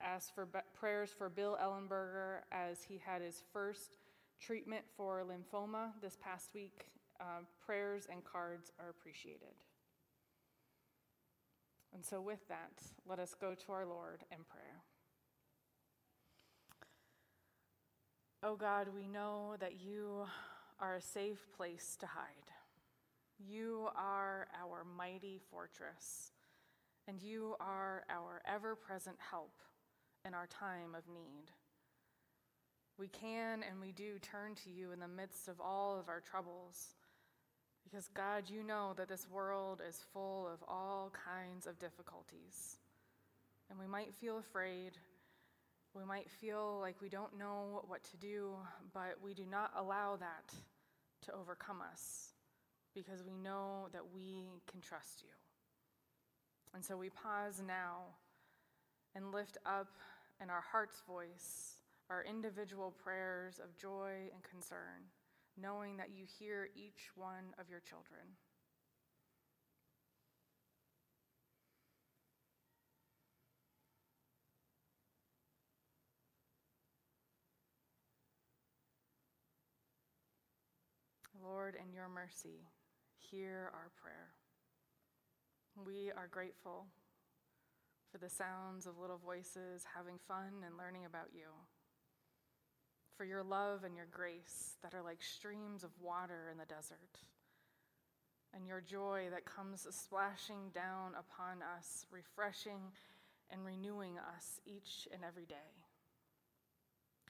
asked 0.00 0.34
for 0.34 0.48
prayers 0.74 1.10
for 1.16 1.28
Bill 1.28 1.58
Ellenberger 1.62 2.40
as 2.52 2.82
he 2.82 3.00
had 3.04 3.22
his 3.22 3.42
first 3.52 3.98
treatment 4.40 4.84
for 4.96 5.22
lymphoma 5.22 5.92
this 6.02 6.16
past 6.22 6.50
week. 6.54 6.86
Uh, 7.20 7.42
prayers 7.64 8.08
and 8.10 8.24
cards 8.24 8.72
are 8.80 8.88
appreciated. 8.88 9.54
And 11.92 12.04
so, 12.04 12.20
with 12.20 12.46
that, 12.48 12.82
let 13.06 13.18
us 13.18 13.34
go 13.38 13.54
to 13.54 13.72
our 13.72 13.84
Lord 13.84 14.22
in 14.30 14.38
prayer. 14.44 14.84
Oh 18.42 18.56
God, 18.56 18.88
we 18.94 19.06
know 19.06 19.56
that 19.60 19.80
you 19.80 20.24
are 20.78 20.96
a 20.96 21.02
safe 21.02 21.46
place 21.54 21.96
to 22.00 22.06
hide. 22.06 22.49
You 23.48 23.88
are 23.96 24.48
our 24.60 24.84
mighty 24.84 25.40
fortress, 25.50 26.32
and 27.08 27.22
you 27.22 27.56
are 27.58 28.04
our 28.10 28.42
ever 28.46 28.76
present 28.76 29.16
help 29.30 29.54
in 30.26 30.34
our 30.34 30.46
time 30.46 30.94
of 30.94 31.08
need. 31.08 31.50
We 32.98 33.08
can 33.08 33.64
and 33.68 33.80
we 33.80 33.92
do 33.92 34.18
turn 34.18 34.54
to 34.56 34.70
you 34.70 34.92
in 34.92 35.00
the 35.00 35.08
midst 35.08 35.48
of 35.48 35.58
all 35.58 35.98
of 35.98 36.08
our 36.10 36.20
troubles. 36.20 36.96
Because, 37.82 38.08
God, 38.08 38.44
you 38.46 38.62
know 38.62 38.92
that 38.98 39.08
this 39.08 39.26
world 39.30 39.80
is 39.88 40.04
full 40.12 40.46
of 40.46 40.62
all 40.68 41.10
kinds 41.24 41.66
of 41.66 41.78
difficulties. 41.78 42.76
And 43.70 43.78
we 43.78 43.86
might 43.86 44.14
feel 44.14 44.36
afraid. 44.36 44.98
We 45.94 46.04
might 46.04 46.28
feel 46.28 46.78
like 46.78 47.00
we 47.00 47.08
don't 47.08 47.38
know 47.38 47.84
what 47.88 48.04
to 48.04 48.18
do, 48.18 48.56
but 48.92 49.16
we 49.24 49.32
do 49.32 49.46
not 49.50 49.72
allow 49.78 50.16
that 50.16 50.54
to 51.24 51.32
overcome 51.32 51.78
us 51.90 52.29
because 52.94 53.22
we 53.24 53.36
know 53.36 53.88
that 53.92 54.02
we 54.14 54.48
can 54.70 54.80
trust 54.80 55.22
you. 55.22 55.30
And 56.74 56.84
so 56.84 56.96
we 56.96 57.10
pause 57.10 57.62
now 57.66 58.14
and 59.14 59.32
lift 59.32 59.58
up 59.66 59.88
in 60.42 60.50
our 60.50 60.62
heart's 60.72 61.02
voice 61.06 61.76
our 62.10 62.24
individual 62.24 62.92
prayers 63.04 63.60
of 63.62 63.76
joy 63.78 64.28
and 64.34 64.42
concern, 64.42 65.06
knowing 65.56 65.96
that 65.96 66.10
you 66.10 66.24
hear 66.38 66.68
each 66.74 67.10
one 67.14 67.54
of 67.56 67.70
your 67.70 67.78
children. 67.78 68.20
Lord, 81.40 81.76
in 81.76 81.92
your 81.94 82.08
mercy, 82.08 82.66
hear 83.30 83.70
our 83.74 83.90
prayer. 84.00 84.32
We 85.84 86.10
are 86.16 86.28
grateful 86.30 86.86
for 88.10 88.18
the 88.18 88.28
sounds 88.28 88.86
of 88.86 88.98
little 88.98 89.18
voices 89.18 89.84
having 89.94 90.18
fun 90.26 90.64
and 90.66 90.76
learning 90.76 91.04
about 91.04 91.28
you, 91.32 91.46
for 93.16 93.24
your 93.24 93.42
love 93.42 93.84
and 93.84 93.94
your 93.94 94.08
grace 94.10 94.76
that 94.82 94.94
are 94.94 95.02
like 95.02 95.22
streams 95.22 95.84
of 95.84 95.90
water 96.00 96.48
in 96.50 96.58
the 96.58 96.64
desert, 96.64 97.20
and 98.54 98.66
your 98.66 98.80
joy 98.80 99.28
that 99.30 99.44
comes 99.44 99.86
splashing 99.90 100.70
down 100.74 101.12
upon 101.18 101.58
us, 101.76 102.06
refreshing 102.10 102.80
and 103.50 103.64
renewing 103.64 104.18
us 104.18 104.60
each 104.66 105.06
and 105.12 105.22
every 105.26 105.46
day. 105.46 105.84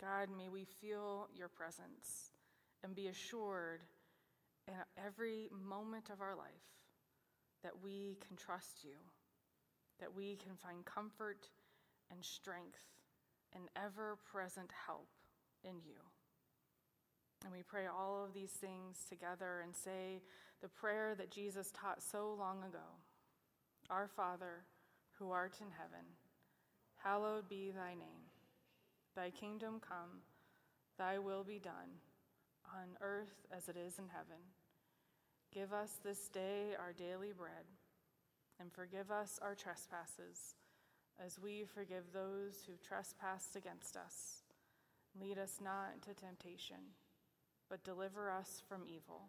God, 0.01 0.29
may 0.35 0.49
we 0.49 0.65
feel 0.65 1.29
your 1.35 1.49
presence 1.49 2.31
and 2.83 2.95
be 2.95 3.09
assured 3.09 3.81
in 4.71 5.05
every 5.05 5.49
moment 5.53 6.11
of 6.11 6.21
our 6.21 6.37
life 6.37 6.71
that 7.63 7.83
we 7.83 8.17
can 8.27 8.37
trust 8.37 8.85
you, 8.85 8.97
that 9.99 10.15
we 10.15 10.37
can 10.37 10.57
find 10.57 10.85
comfort 10.85 11.49
and 12.11 12.25
strength 12.25 12.85
and 13.55 13.65
ever 13.77 14.17
present 14.31 14.71
help 14.87 15.09
in 15.65 15.77
you. 15.85 15.99
And 17.45 17.53
we 17.53 17.63
pray 17.63 17.87
all 17.87 18.25
of 18.25 18.35
these 18.35 18.51
things 18.53 19.05
together 19.09 19.61
and 19.63 19.75
say 19.75 20.23
the 20.63 20.69
prayer 20.69 21.15
that 21.17 21.31
Jesus 21.31 21.73
taught 21.73 22.03
so 22.03 22.35
long 22.39 22.59
ago 22.59 23.01
Our 23.89 24.09
Father, 24.09 24.65
who 25.19 25.31
art 25.31 25.57
in 25.61 25.69
heaven, 25.71 26.07
hallowed 27.03 27.49
be 27.49 27.71
thy 27.71 27.95
name. 27.95 28.29
Thy 29.17 29.31
kingdom 29.31 29.81
come, 29.81 30.23
thy 30.97 31.19
will 31.19 31.43
be 31.43 31.59
done, 31.59 31.99
on 32.73 32.97
earth 33.01 33.47
as 33.55 33.69
it 33.69 33.77
is 33.77 33.99
in 33.99 34.09
heaven. 34.09 34.41
Give 35.53 35.73
us 35.73 35.99
this 36.05 36.29
day 36.29 36.77
our 36.79 36.93
daily 36.93 37.33
bread, 37.37 37.67
and 38.61 38.73
forgive 38.73 39.11
us 39.11 39.41
our 39.43 39.57
trespasses, 39.57 40.55
as 41.25 41.41
we 41.41 41.65
forgive 41.65 42.13
those 42.13 42.63
who 42.65 42.75
trespass 42.87 43.57
against 43.57 43.97
us. 43.97 44.45
Lead 45.21 45.39
us 45.39 45.59
not 45.61 45.91
into 45.95 46.15
temptation, 46.15 46.95
but 47.69 47.83
deliver 47.83 48.31
us 48.31 48.63
from 48.69 48.83
evil. 48.87 49.23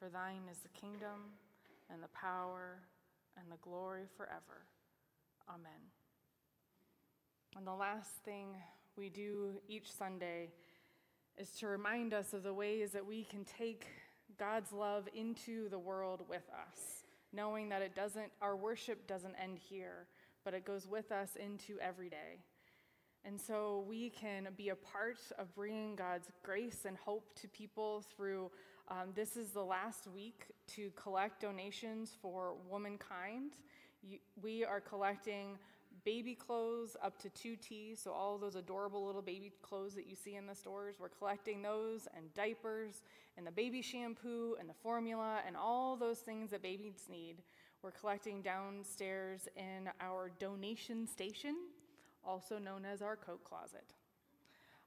For 0.00 0.08
thine 0.08 0.48
is 0.50 0.58
the 0.58 0.68
kingdom, 0.80 1.38
and 1.92 2.02
the 2.02 2.08
power, 2.08 2.80
and 3.36 3.52
the 3.52 3.58
glory 3.62 4.06
forever. 4.16 4.66
Amen. 5.48 5.92
And 7.56 7.64
the 7.64 7.72
last 7.72 8.10
thing 8.24 8.56
we 8.96 9.10
do 9.10 9.52
each 9.68 9.92
Sunday 9.92 10.50
is 11.38 11.50
to 11.60 11.68
remind 11.68 12.14
us 12.14 12.32
of 12.32 12.42
the 12.42 12.52
ways 12.52 12.90
that 12.92 13.06
we 13.06 13.22
can 13.22 13.44
take 13.44 13.86
God's 14.40 14.72
love 14.72 15.06
into 15.14 15.68
the 15.68 15.78
world 15.78 16.22
with 16.26 16.48
us, 16.50 17.04
knowing 17.30 17.68
that 17.68 17.82
it 17.82 17.94
doesn't, 17.94 18.32
our 18.40 18.56
worship 18.56 19.06
doesn't 19.06 19.34
end 19.40 19.58
here, 19.58 20.06
but 20.46 20.54
it 20.54 20.64
goes 20.64 20.88
with 20.88 21.12
us 21.12 21.36
into 21.36 21.78
every 21.78 22.08
day. 22.08 22.40
And 23.22 23.38
so 23.38 23.84
we 23.86 24.08
can 24.08 24.48
be 24.56 24.70
a 24.70 24.76
part 24.76 25.18
of 25.38 25.54
bringing 25.54 25.94
God's 25.94 26.28
grace 26.42 26.86
and 26.86 26.96
hope 26.96 27.38
to 27.42 27.48
people 27.48 28.02
through. 28.16 28.50
Um, 28.88 29.10
this 29.14 29.36
is 29.36 29.50
the 29.50 29.62
last 29.62 30.06
week 30.06 30.46
to 30.68 30.90
collect 30.96 31.42
donations 31.42 32.16
for 32.22 32.54
Womankind. 32.66 33.52
You, 34.02 34.20
we 34.40 34.64
are 34.64 34.80
collecting 34.80 35.58
baby 36.04 36.34
clothes 36.34 36.96
up 37.02 37.18
to 37.20 37.28
2T, 37.28 38.02
so 38.02 38.12
all 38.12 38.38
those 38.38 38.54
adorable 38.54 39.04
little 39.04 39.22
baby 39.22 39.52
clothes 39.62 39.94
that 39.94 40.06
you 40.06 40.16
see 40.16 40.36
in 40.36 40.46
the 40.46 40.54
stores, 40.54 40.96
we're 40.98 41.08
collecting 41.08 41.62
those 41.62 42.08
and 42.16 42.32
diapers 42.34 43.02
and 43.36 43.46
the 43.46 43.50
baby 43.50 43.82
shampoo 43.82 44.56
and 44.58 44.68
the 44.68 44.74
formula 44.74 45.40
and 45.46 45.56
all 45.56 45.96
those 45.96 46.18
things 46.18 46.50
that 46.50 46.62
babies 46.62 47.06
need. 47.10 47.36
We're 47.82 47.90
collecting 47.90 48.42
downstairs 48.42 49.48
in 49.56 49.88
our 50.00 50.30
donation 50.38 51.06
station, 51.06 51.56
also 52.24 52.58
known 52.58 52.84
as 52.84 53.00
our 53.00 53.16
coat 53.16 53.42
closet. 53.44 53.94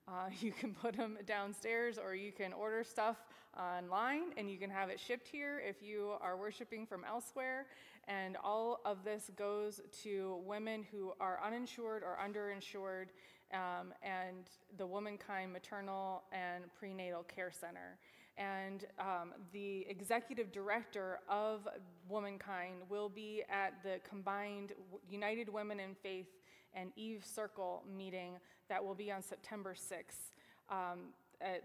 Uh, 0.07 0.29
you 0.39 0.51
can 0.51 0.73
put 0.73 0.95
them 0.97 1.17
downstairs 1.25 1.97
or 1.97 2.15
you 2.15 2.31
can 2.31 2.53
order 2.53 2.83
stuff 2.83 3.17
online 3.59 4.33
and 4.37 4.49
you 4.49 4.57
can 4.57 4.69
have 4.69 4.89
it 4.89 4.99
shipped 4.99 5.27
here 5.27 5.61
if 5.67 5.81
you 5.81 6.13
are 6.21 6.37
worshiping 6.37 6.85
from 6.85 7.03
elsewhere. 7.05 7.67
And 8.07 8.35
all 8.43 8.81
of 8.85 9.03
this 9.03 9.31
goes 9.37 9.81
to 10.03 10.41
women 10.45 10.85
who 10.91 11.13
are 11.19 11.39
uninsured 11.45 12.03
or 12.03 12.17
underinsured 12.23 13.07
um, 13.53 13.93
and 14.01 14.49
the 14.77 14.85
Womankind 14.85 15.53
Maternal 15.53 16.23
and 16.31 16.65
Prenatal 16.77 17.23
Care 17.23 17.51
Center. 17.51 17.97
And 18.37 18.85
um, 18.99 19.33
the 19.51 19.85
executive 19.87 20.51
director 20.51 21.19
of 21.29 21.67
Womankind 22.09 22.81
will 22.89 23.09
be 23.09 23.43
at 23.47 23.83
the 23.83 23.99
combined 24.07 24.73
United 25.07 25.47
Women 25.49 25.79
in 25.79 25.93
Faith 25.95 26.27
and 26.73 26.91
Eve 26.95 27.23
Circle 27.23 27.83
meeting 27.95 28.37
that 28.69 28.83
will 28.83 28.95
be 28.95 29.11
on 29.11 29.21
September 29.21 29.75
6th. 29.75 30.31
Um, 30.69 31.13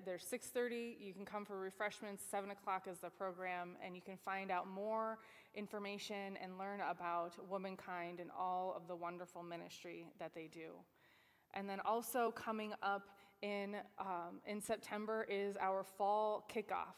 there's 0.04 0.24
6.30 0.24 0.94
you 1.00 1.12
can 1.12 1.24
come 1.24 1.44
for 1.44 1.58
refreshments. 1.58 2.22
7 2.30 2.50
o'clock 2.50 2.86
is 2.90 2.98
the 2.98 3.10
program 3.10 3.76
and 3.84 3.94
you 3.94 4.02
can 4.02 4.16
find 4.16 4.50
out 4.50 4.68
more 4.68 5.18
information 5.54 6.36
and 6.42 6.58
learn 6.58 6.80
about 6.88 7.32
womankind 7.48 8.20
and 8.20 8.30
all 8.38 8.74
of 8.76 8.86
the 8.88 8.96
wonderful 8.96 9.42
ministry 9.42 10.06
that 10.18 10.34
they 10.34 10.48
do. 10.52 10.70
And 11.54 11.68
then 11.68 11.80
also 11.84 12.30
coming 12.32 12.72
up 12.82 13.08
in, 13.42 13.76
um, 13.98 14.40
in 14.46 14.60
september 14.60 15.26
is 15.28 15.56
our 15.60 15.84
fall 15.84 16.48
kickoff. 16.54 16.96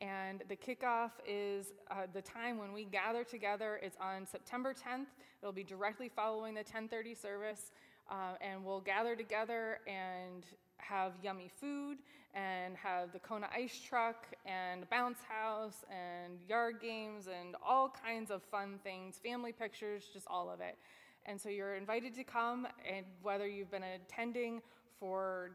And 0.00 0.42
the 0.48 0.56
kickoff 0.56 1.12
is 1.26 1.72
uh, 1.90 2.06
the 2.12 2.22
time 2.22 2.58
when 2.58 2.72
we 2.72 2.84
gather 2.84 3.22
together. 3.22 3.80
It's 3.82 3.96
on 4.00 4.26
september 4.26 4.74
10th 4.74 5.06
it'll 5.42 5.52
be 5.52 5.62
directly 5.62 6.08
following 6.08 6.54
the 6.54 6.60
1030 6.60 7.14
service 7.14 7.70
uh, 8.10 8.34
and 8.40 8.64
we'll 8.64 8.80
gather 8.80 9.14
together 9.14 9.78
and 9.86 10.44
have 10.88 11.12
yummy 11.22 11.50
food 11.60 11.98
and 12.34 12.76
have 12.76 13.12
the 13.12 13.18
Kona 13.18 13.48
ice 13.54 13.80
truck 13.80 14.26
and 14.44 14.88
bounce 14.90 15.18
house 15.28 15.84
and 15.90 16.38
yard 16.48 16.76
games 16.80 17.26
and 17.26 17.54
all 17.64 17.88
kinds 18.04 18.30
of 18.30 18.42
fun 18.42 18.78
things, 18.82 19.20
family 19.24 19.52
pictures, 19.52 20.04
just 20.12 20.26
all 20.28 20.50
of 20.50 20.60
it. 20.60 20.76
And 21.26 21.40
so 21.40 21.48
you're 21.48 21.76
invited 21.76 22.14
to 22.16 22.24
come, 22.24 22.66
and 22.88 23.06
whether 23.22 23.46
you've 23.46 23.70
been 23.70 23.84
attending 23.84 24.60
for 24.98 25.52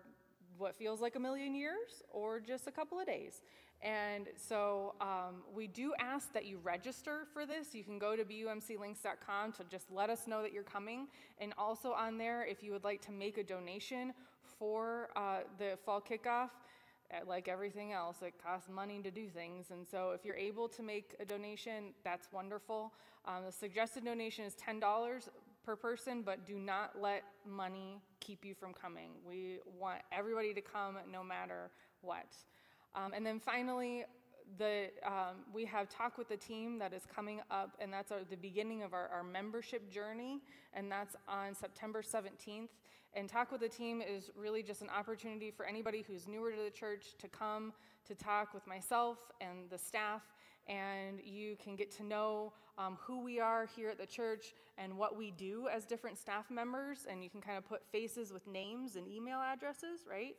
what 0.57 0.75
feels 0.75 0.99
like 0.99 1.15
a 1.15 1.19
million 1.19 1.53
years 1.53 2.03
or 2.11 2.39
just 2.39 2.67
a 2.67 2.71
couple 2.71 2.99
of 2.99 3.05
days. 3.05 3.41
And 3.81 4.27
so 4.35 4.95
um, 4.99 5.43
we 5.53 5.67
do 5.67 5.93
ask 5.99 6.33
that 6.33 6.45
you 6.45 6.59
register 6.63 7.27
for 7.33 7.45
this. 7.45 7.73
You 7.73 7.83
can 7.83 7.97
go 7.97 8.15
to 8.15 8.25
bumclinks.com 8.25 9.53
to 9.53 9.63
just 9.71 9.89
let 9.89 10.09
us 10.09 10.27
know 10.27 10.41
that 10.41 10.51
you're 10.51 10.63
coming. 10.63 11.07
And 11.39 11.53
also 11.57 11.91
on 11.93 12.17
there, 12.17 12.45
if 12.45 12.61
you 12.61 12.73
would 12.73 12.83
like 12.83 13.01
to 13.03 13.11
make 13.11 13.37
a 13.37 13.43
donation 13.43 14.13
for 14.57 15.09
uh, 15.15 15.39
the 15.57 15.77
fall 15.85 16.01
kickoff, 16.01 16.49
eh, 17.11 17.19
like 17.25 17.47
everything 17.47 17.93
else, 17.93 18.17
it 18.21 18.33
costs 18.43 18.67
money 18.69 19.01
to 19.01 19.11
do 19.11 19.29
things. 19.29 19.67
And 19.71 19.87
so 19.87 20.11
if 20.11 20.25
you're 20.25 20.35
able 20.35 20.67
to 20.67 20.83
make 20.83 21.15
a 21.21 21.25
donation, 21.25 21.93
that's 22.03 22.27
wonderful. 22.33 22.91
Um, 23.25 23.45
the 23.45 23.51
suggested 23.51 24.03
donation 24.03 24.43
is 24.43 24.55
$10 24.55 25.29
per 25.65 25.75
person, 25.77 26.21
but 26.21 26.45
do 26.45 26.55
not 26.55 26.99
let 26.99 27.23
money 27.47 28.01
keep 28.19 28.43
you 28.43 28.53
from 28.53 28.73
coming. 28.73 29.11
We 29.25 29.59
want 29.79 30.01
everybody 30.11 30.53
to 30.53 30.61
come 30.61 30.97
no 31.09 31.23
matter 31.23 31.69
what. 32.01 32.35
Um, 32.95 33.13
and 33.13 33.25
then 33.25 33.39
finally, 33.39 34.05
the, 34.57 34.89
um, 35.05 35.43
we 35.53 35.65
have 35.65 35.89
Talk 35.89 36.17
with 36.17 36.29
the 36.29 36.37
Team 36.37 36.79
that 36.79 36.93
is 36.93 37.03
coming 37.13 37.41
up, 37.51 37.77
and 37.79 37.93
that's 37.93 38.11
our, 38.11 38.19
the 38.29 38.37
beginning 38.37 38.83
of 38.83 38.93
our, 38.93 39.07
our 39.09 39.23
membership 39.23 39.91
journey, 39.91 40.41
and 40.73 40.91
that's 40.91 41.15
on 41.27 41.53
September 41.53 42.01
17th. 42.01 42.69
And 43.13 43.27
Talk 43.27 43.51
with 43.51 43.61
the 43.61 43.69
Team 43.69 44.01
is 44.01 44.29
really 44.35 44.63
just 44.63 44.81
an 44.81 44.89
opportunity 44.89 45.51
for 45.51 45.65
anybody 45.65 46.03
who's 46.07 46.27
newer 46.27 46.51
to 46.51 46.57
the 46.63 46.69
church 46.69 47.15
to 47.19 47.27
come 47.27 47.73
to 48.07 48.15
talk 48.15 48.53
with 48.53 48.65
myself 48.65 49.17
and 49.41 49.69
the 49.69 49.77
staff, 49.77 50.21
and 50.67 51.19
you 51.23 51.55
can 51.63 51.75
get 51.75 51.91
to 51.97 52.03
know 52.03 52.53
um, 52.77 52.97
who 53.01 53.21
we 53.21 53.39
are 53.39 53.67
here 53.75 53.89
at 53.89 53.97
the 53.97 54.05
church 54.05 54.53
and 54.77 54.95
what 54.97 55.17
we 55.17 55.31
do 55.31 55.67
as 55.71 55.85
different 55.85 56.17
staff 56.17 56.49
members, 56.49 57.05
and 57.09 57.23
you 57.23 57.29
can 57.29 57.41
kind 57.41 57.57
of 57.57 57.67
put 57.67 57.85
faces 57.91 58.31
with 58.31 58.47
names 58.47 58.95
and 58.95 59.07
email 59.07 59.39
addresses, 59.39 60.01
right? 60.09 60.35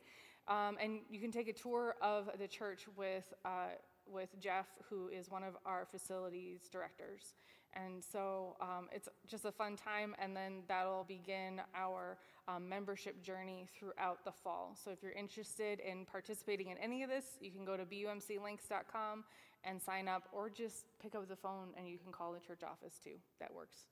Um, 0.51 0.75
and 0.81 0.99
you 1.09 1.19
can 1.19 1.31
take 1.31 1.47
a 1.47 1.53
tour 1.53 1.95
of 2.01 2.29
the 2.37 2.47
church 2.47 2.85
with, 2.97 3.33
uh, 3.45 3.69
with 4.05 4.37
Jeff, 4.41 4.67
who 4.89 5.07
is 5.07 5.31
one 5.31 5.43
of 5.43 5.55
our 5.65 5.87
facilities 5.89 6.67
directors. 6.69 7.35
And 7.73 8.03
so 8.03 8.57
um, 8.59 8.89
it's 8.91 9.07
just 9.27 9.45
a 9.45 9.51
fun 9.51 9.77
time, 9.77 10.13
and 10.19 10.35
then 10.35 10.63
that'll 10.67 11.05
begin 11.05 11.61
our 11.73 12.17
um, 12.49 12.67
membership 12.67 13.23
journey 13.23 13.65
throughout 13.79 14.25
the 14.25 14.31
fall. 14.33 14.75
So 14.83 14.91
if 14.91 15.01
you're 15.01 15.13
interested 15.13 15.79
in 15.79 16.05
participating 16.05 16.67
in 16.67 16.77
any 16.79 17.01
of 17.01 17.09
this, 17.09 17.37
you 17.39 17.51
can 17.51 17.63
go 17.63 17.77
to 17.77 17.85
bumclinks.com 17.85 19.23
and 19.63 19.81
sign 19.81 20.09
up, 20.09 20.27
or 20.33 20.49
just 20.49 20.83
pick 21.01 21.15
up 21.15 21.29
the 21.29 21.35
phone 21.35 21.69
and 21.77 21.87
you 21.87 21.97
can 21.97 22.11
call 22.11 22.33
the 22.33 22.39
church 22.45 22.61
office 22.61 22.99
too. 23.01 23.15
That 23.39 23.53
works. 23.53 23.85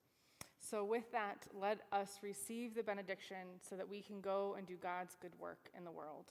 So, 0.59 0.83
with 0.83 1.09
that, 1.13 1.47
let 1.53 1.79
us 1.93 2.19
receive 2.21 2.75
the 2.75 2.83
benediction 2.83 3.61
so 3.61 3.77
that 3.77 3.87
we 3.87 4.01
can 4.01 4.19
go 4.19 4.55
and 4.57 4.67
do 4.67 4.75
God's 4.75 5.15
good 5.21 5.31
work 5.39 5.69
in 5.77 5.85
the 5.85 5.91
world. 5.91 6.25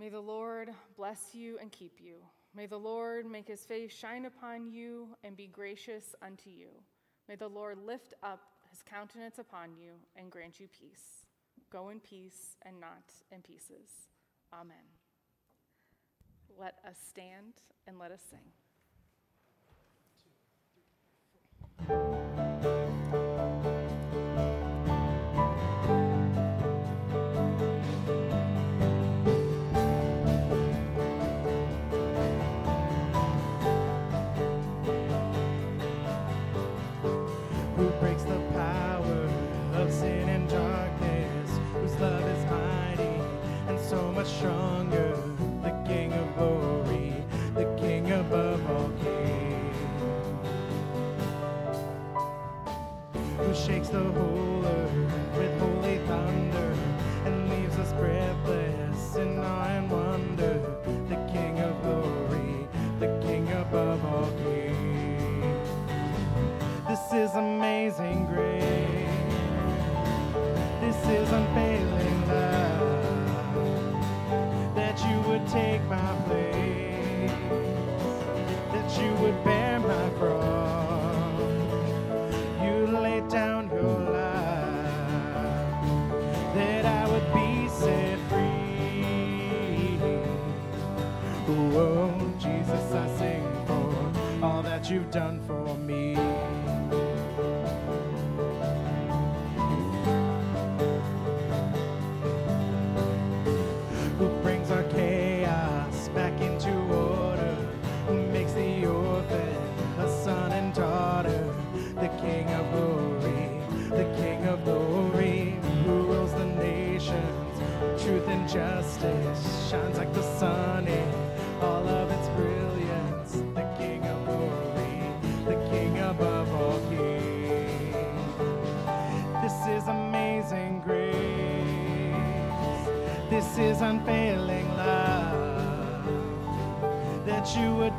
May 0.00 0.08
the 0.08 0.18
Lord 0.18 0.70
bless 0.96 1.34
you 1.34 1.58
and 1.60 1.70
keep 1.70 2.00
you. 2.00 2.14
May 2.56 2.64
the 2.64 2.78
Lord 2.78 3.26
make 3.26 3.48
his 3.48 3.66
face 3.66 3.92
shine 3.92 4.24
upon 4.24 4.66
you 4.66 5.08
and 5.22 5.36
be 5.36 5.46
gracious 5.46 6.14
unto 6.22 6.48
you. 6.48 6.68
May 7.28 7.36
the 7.36 7.48
Lord 7.48 7.76
lift 7.84 8.14
up 8.22 8.40
his 8.70 8.80
countenance 8.82 9.38
upon 9.38 9.76
you 9.76 9.90
and 10.16 10.30
grant 10.30 10.58
you 10.58 10.68
peace. 10.68 11.26
Go 11.70 11.90
in 11.90 12.00
peace 12.00 12.56
and 12.62 12.80
not 12.80 13.12
in 13.30 13.42
pieces. 13.42 13.90
Amen. 14.54 14.88
Let 16.58 16.76
us 16.88 16.96
stand 17.06 17.52
and 17.86 17.98
let 17.98 18.10
us 18.10 18.22
sing. 18.30 18.59
so 43.90 44.12
much 44.12 44.28
stronger. 44.28 45.16
The 45.64 45.72
King 45.84 46.12
of 46.12 46.36
glory, 46.36 47.12
the 47.54 47.64
King 47.76 48.12
above 48.12 48.64
all 48.70 48.88
kings, 49.02 49.76
who 53.36 53.52
shakes 53.52 53.88
the 53.88 54.04
whole 54.04 54.64
earth 54.64 54.92
with 55.36 55.58
holy 55.58 55.98
thunder 56.06 56.72
and 57.24 57.50
leaves 57.50 57.76
us 57.78 57.92
breathless 57.94 59.16
in 59.16 59.40
awe 59.40 59.64
and 59.64 59.90
wonder. 59.90 60.54
The 61.08 61.18
King 61.32 61.58
of 61.58 61.74
glory, 61.82 62.68
the 63.00 63.10
King 63.26 63.50
above 63.50 64.04
all 64.04 64.30
kings. 64.44 65.68
This 66.86 67.12
is 67.12 67.34
amazing 67.34 68.26
grace. 68.26 69.10
This 70.80 71.00
is 71.08 71.32
unfair. 71.32 71.79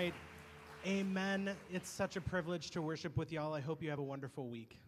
Right. 0.00 0.14
Amen. 0.86 1.54
It's 1.70 1.90
such 1.90 2.16
a 2.16 2.22
privilege 2.22 2.70
to 2.70 2.80
worship 2.80 3.18
with 3.18 3.30
y'all. 3.30 3.52
I 3.52 3.60
hope 3.60 3.82
you 3.82 3.90
have 3.90 3.98
a 3.98 4.02
wonderful 4.02 4.48
week. 4.48 4.78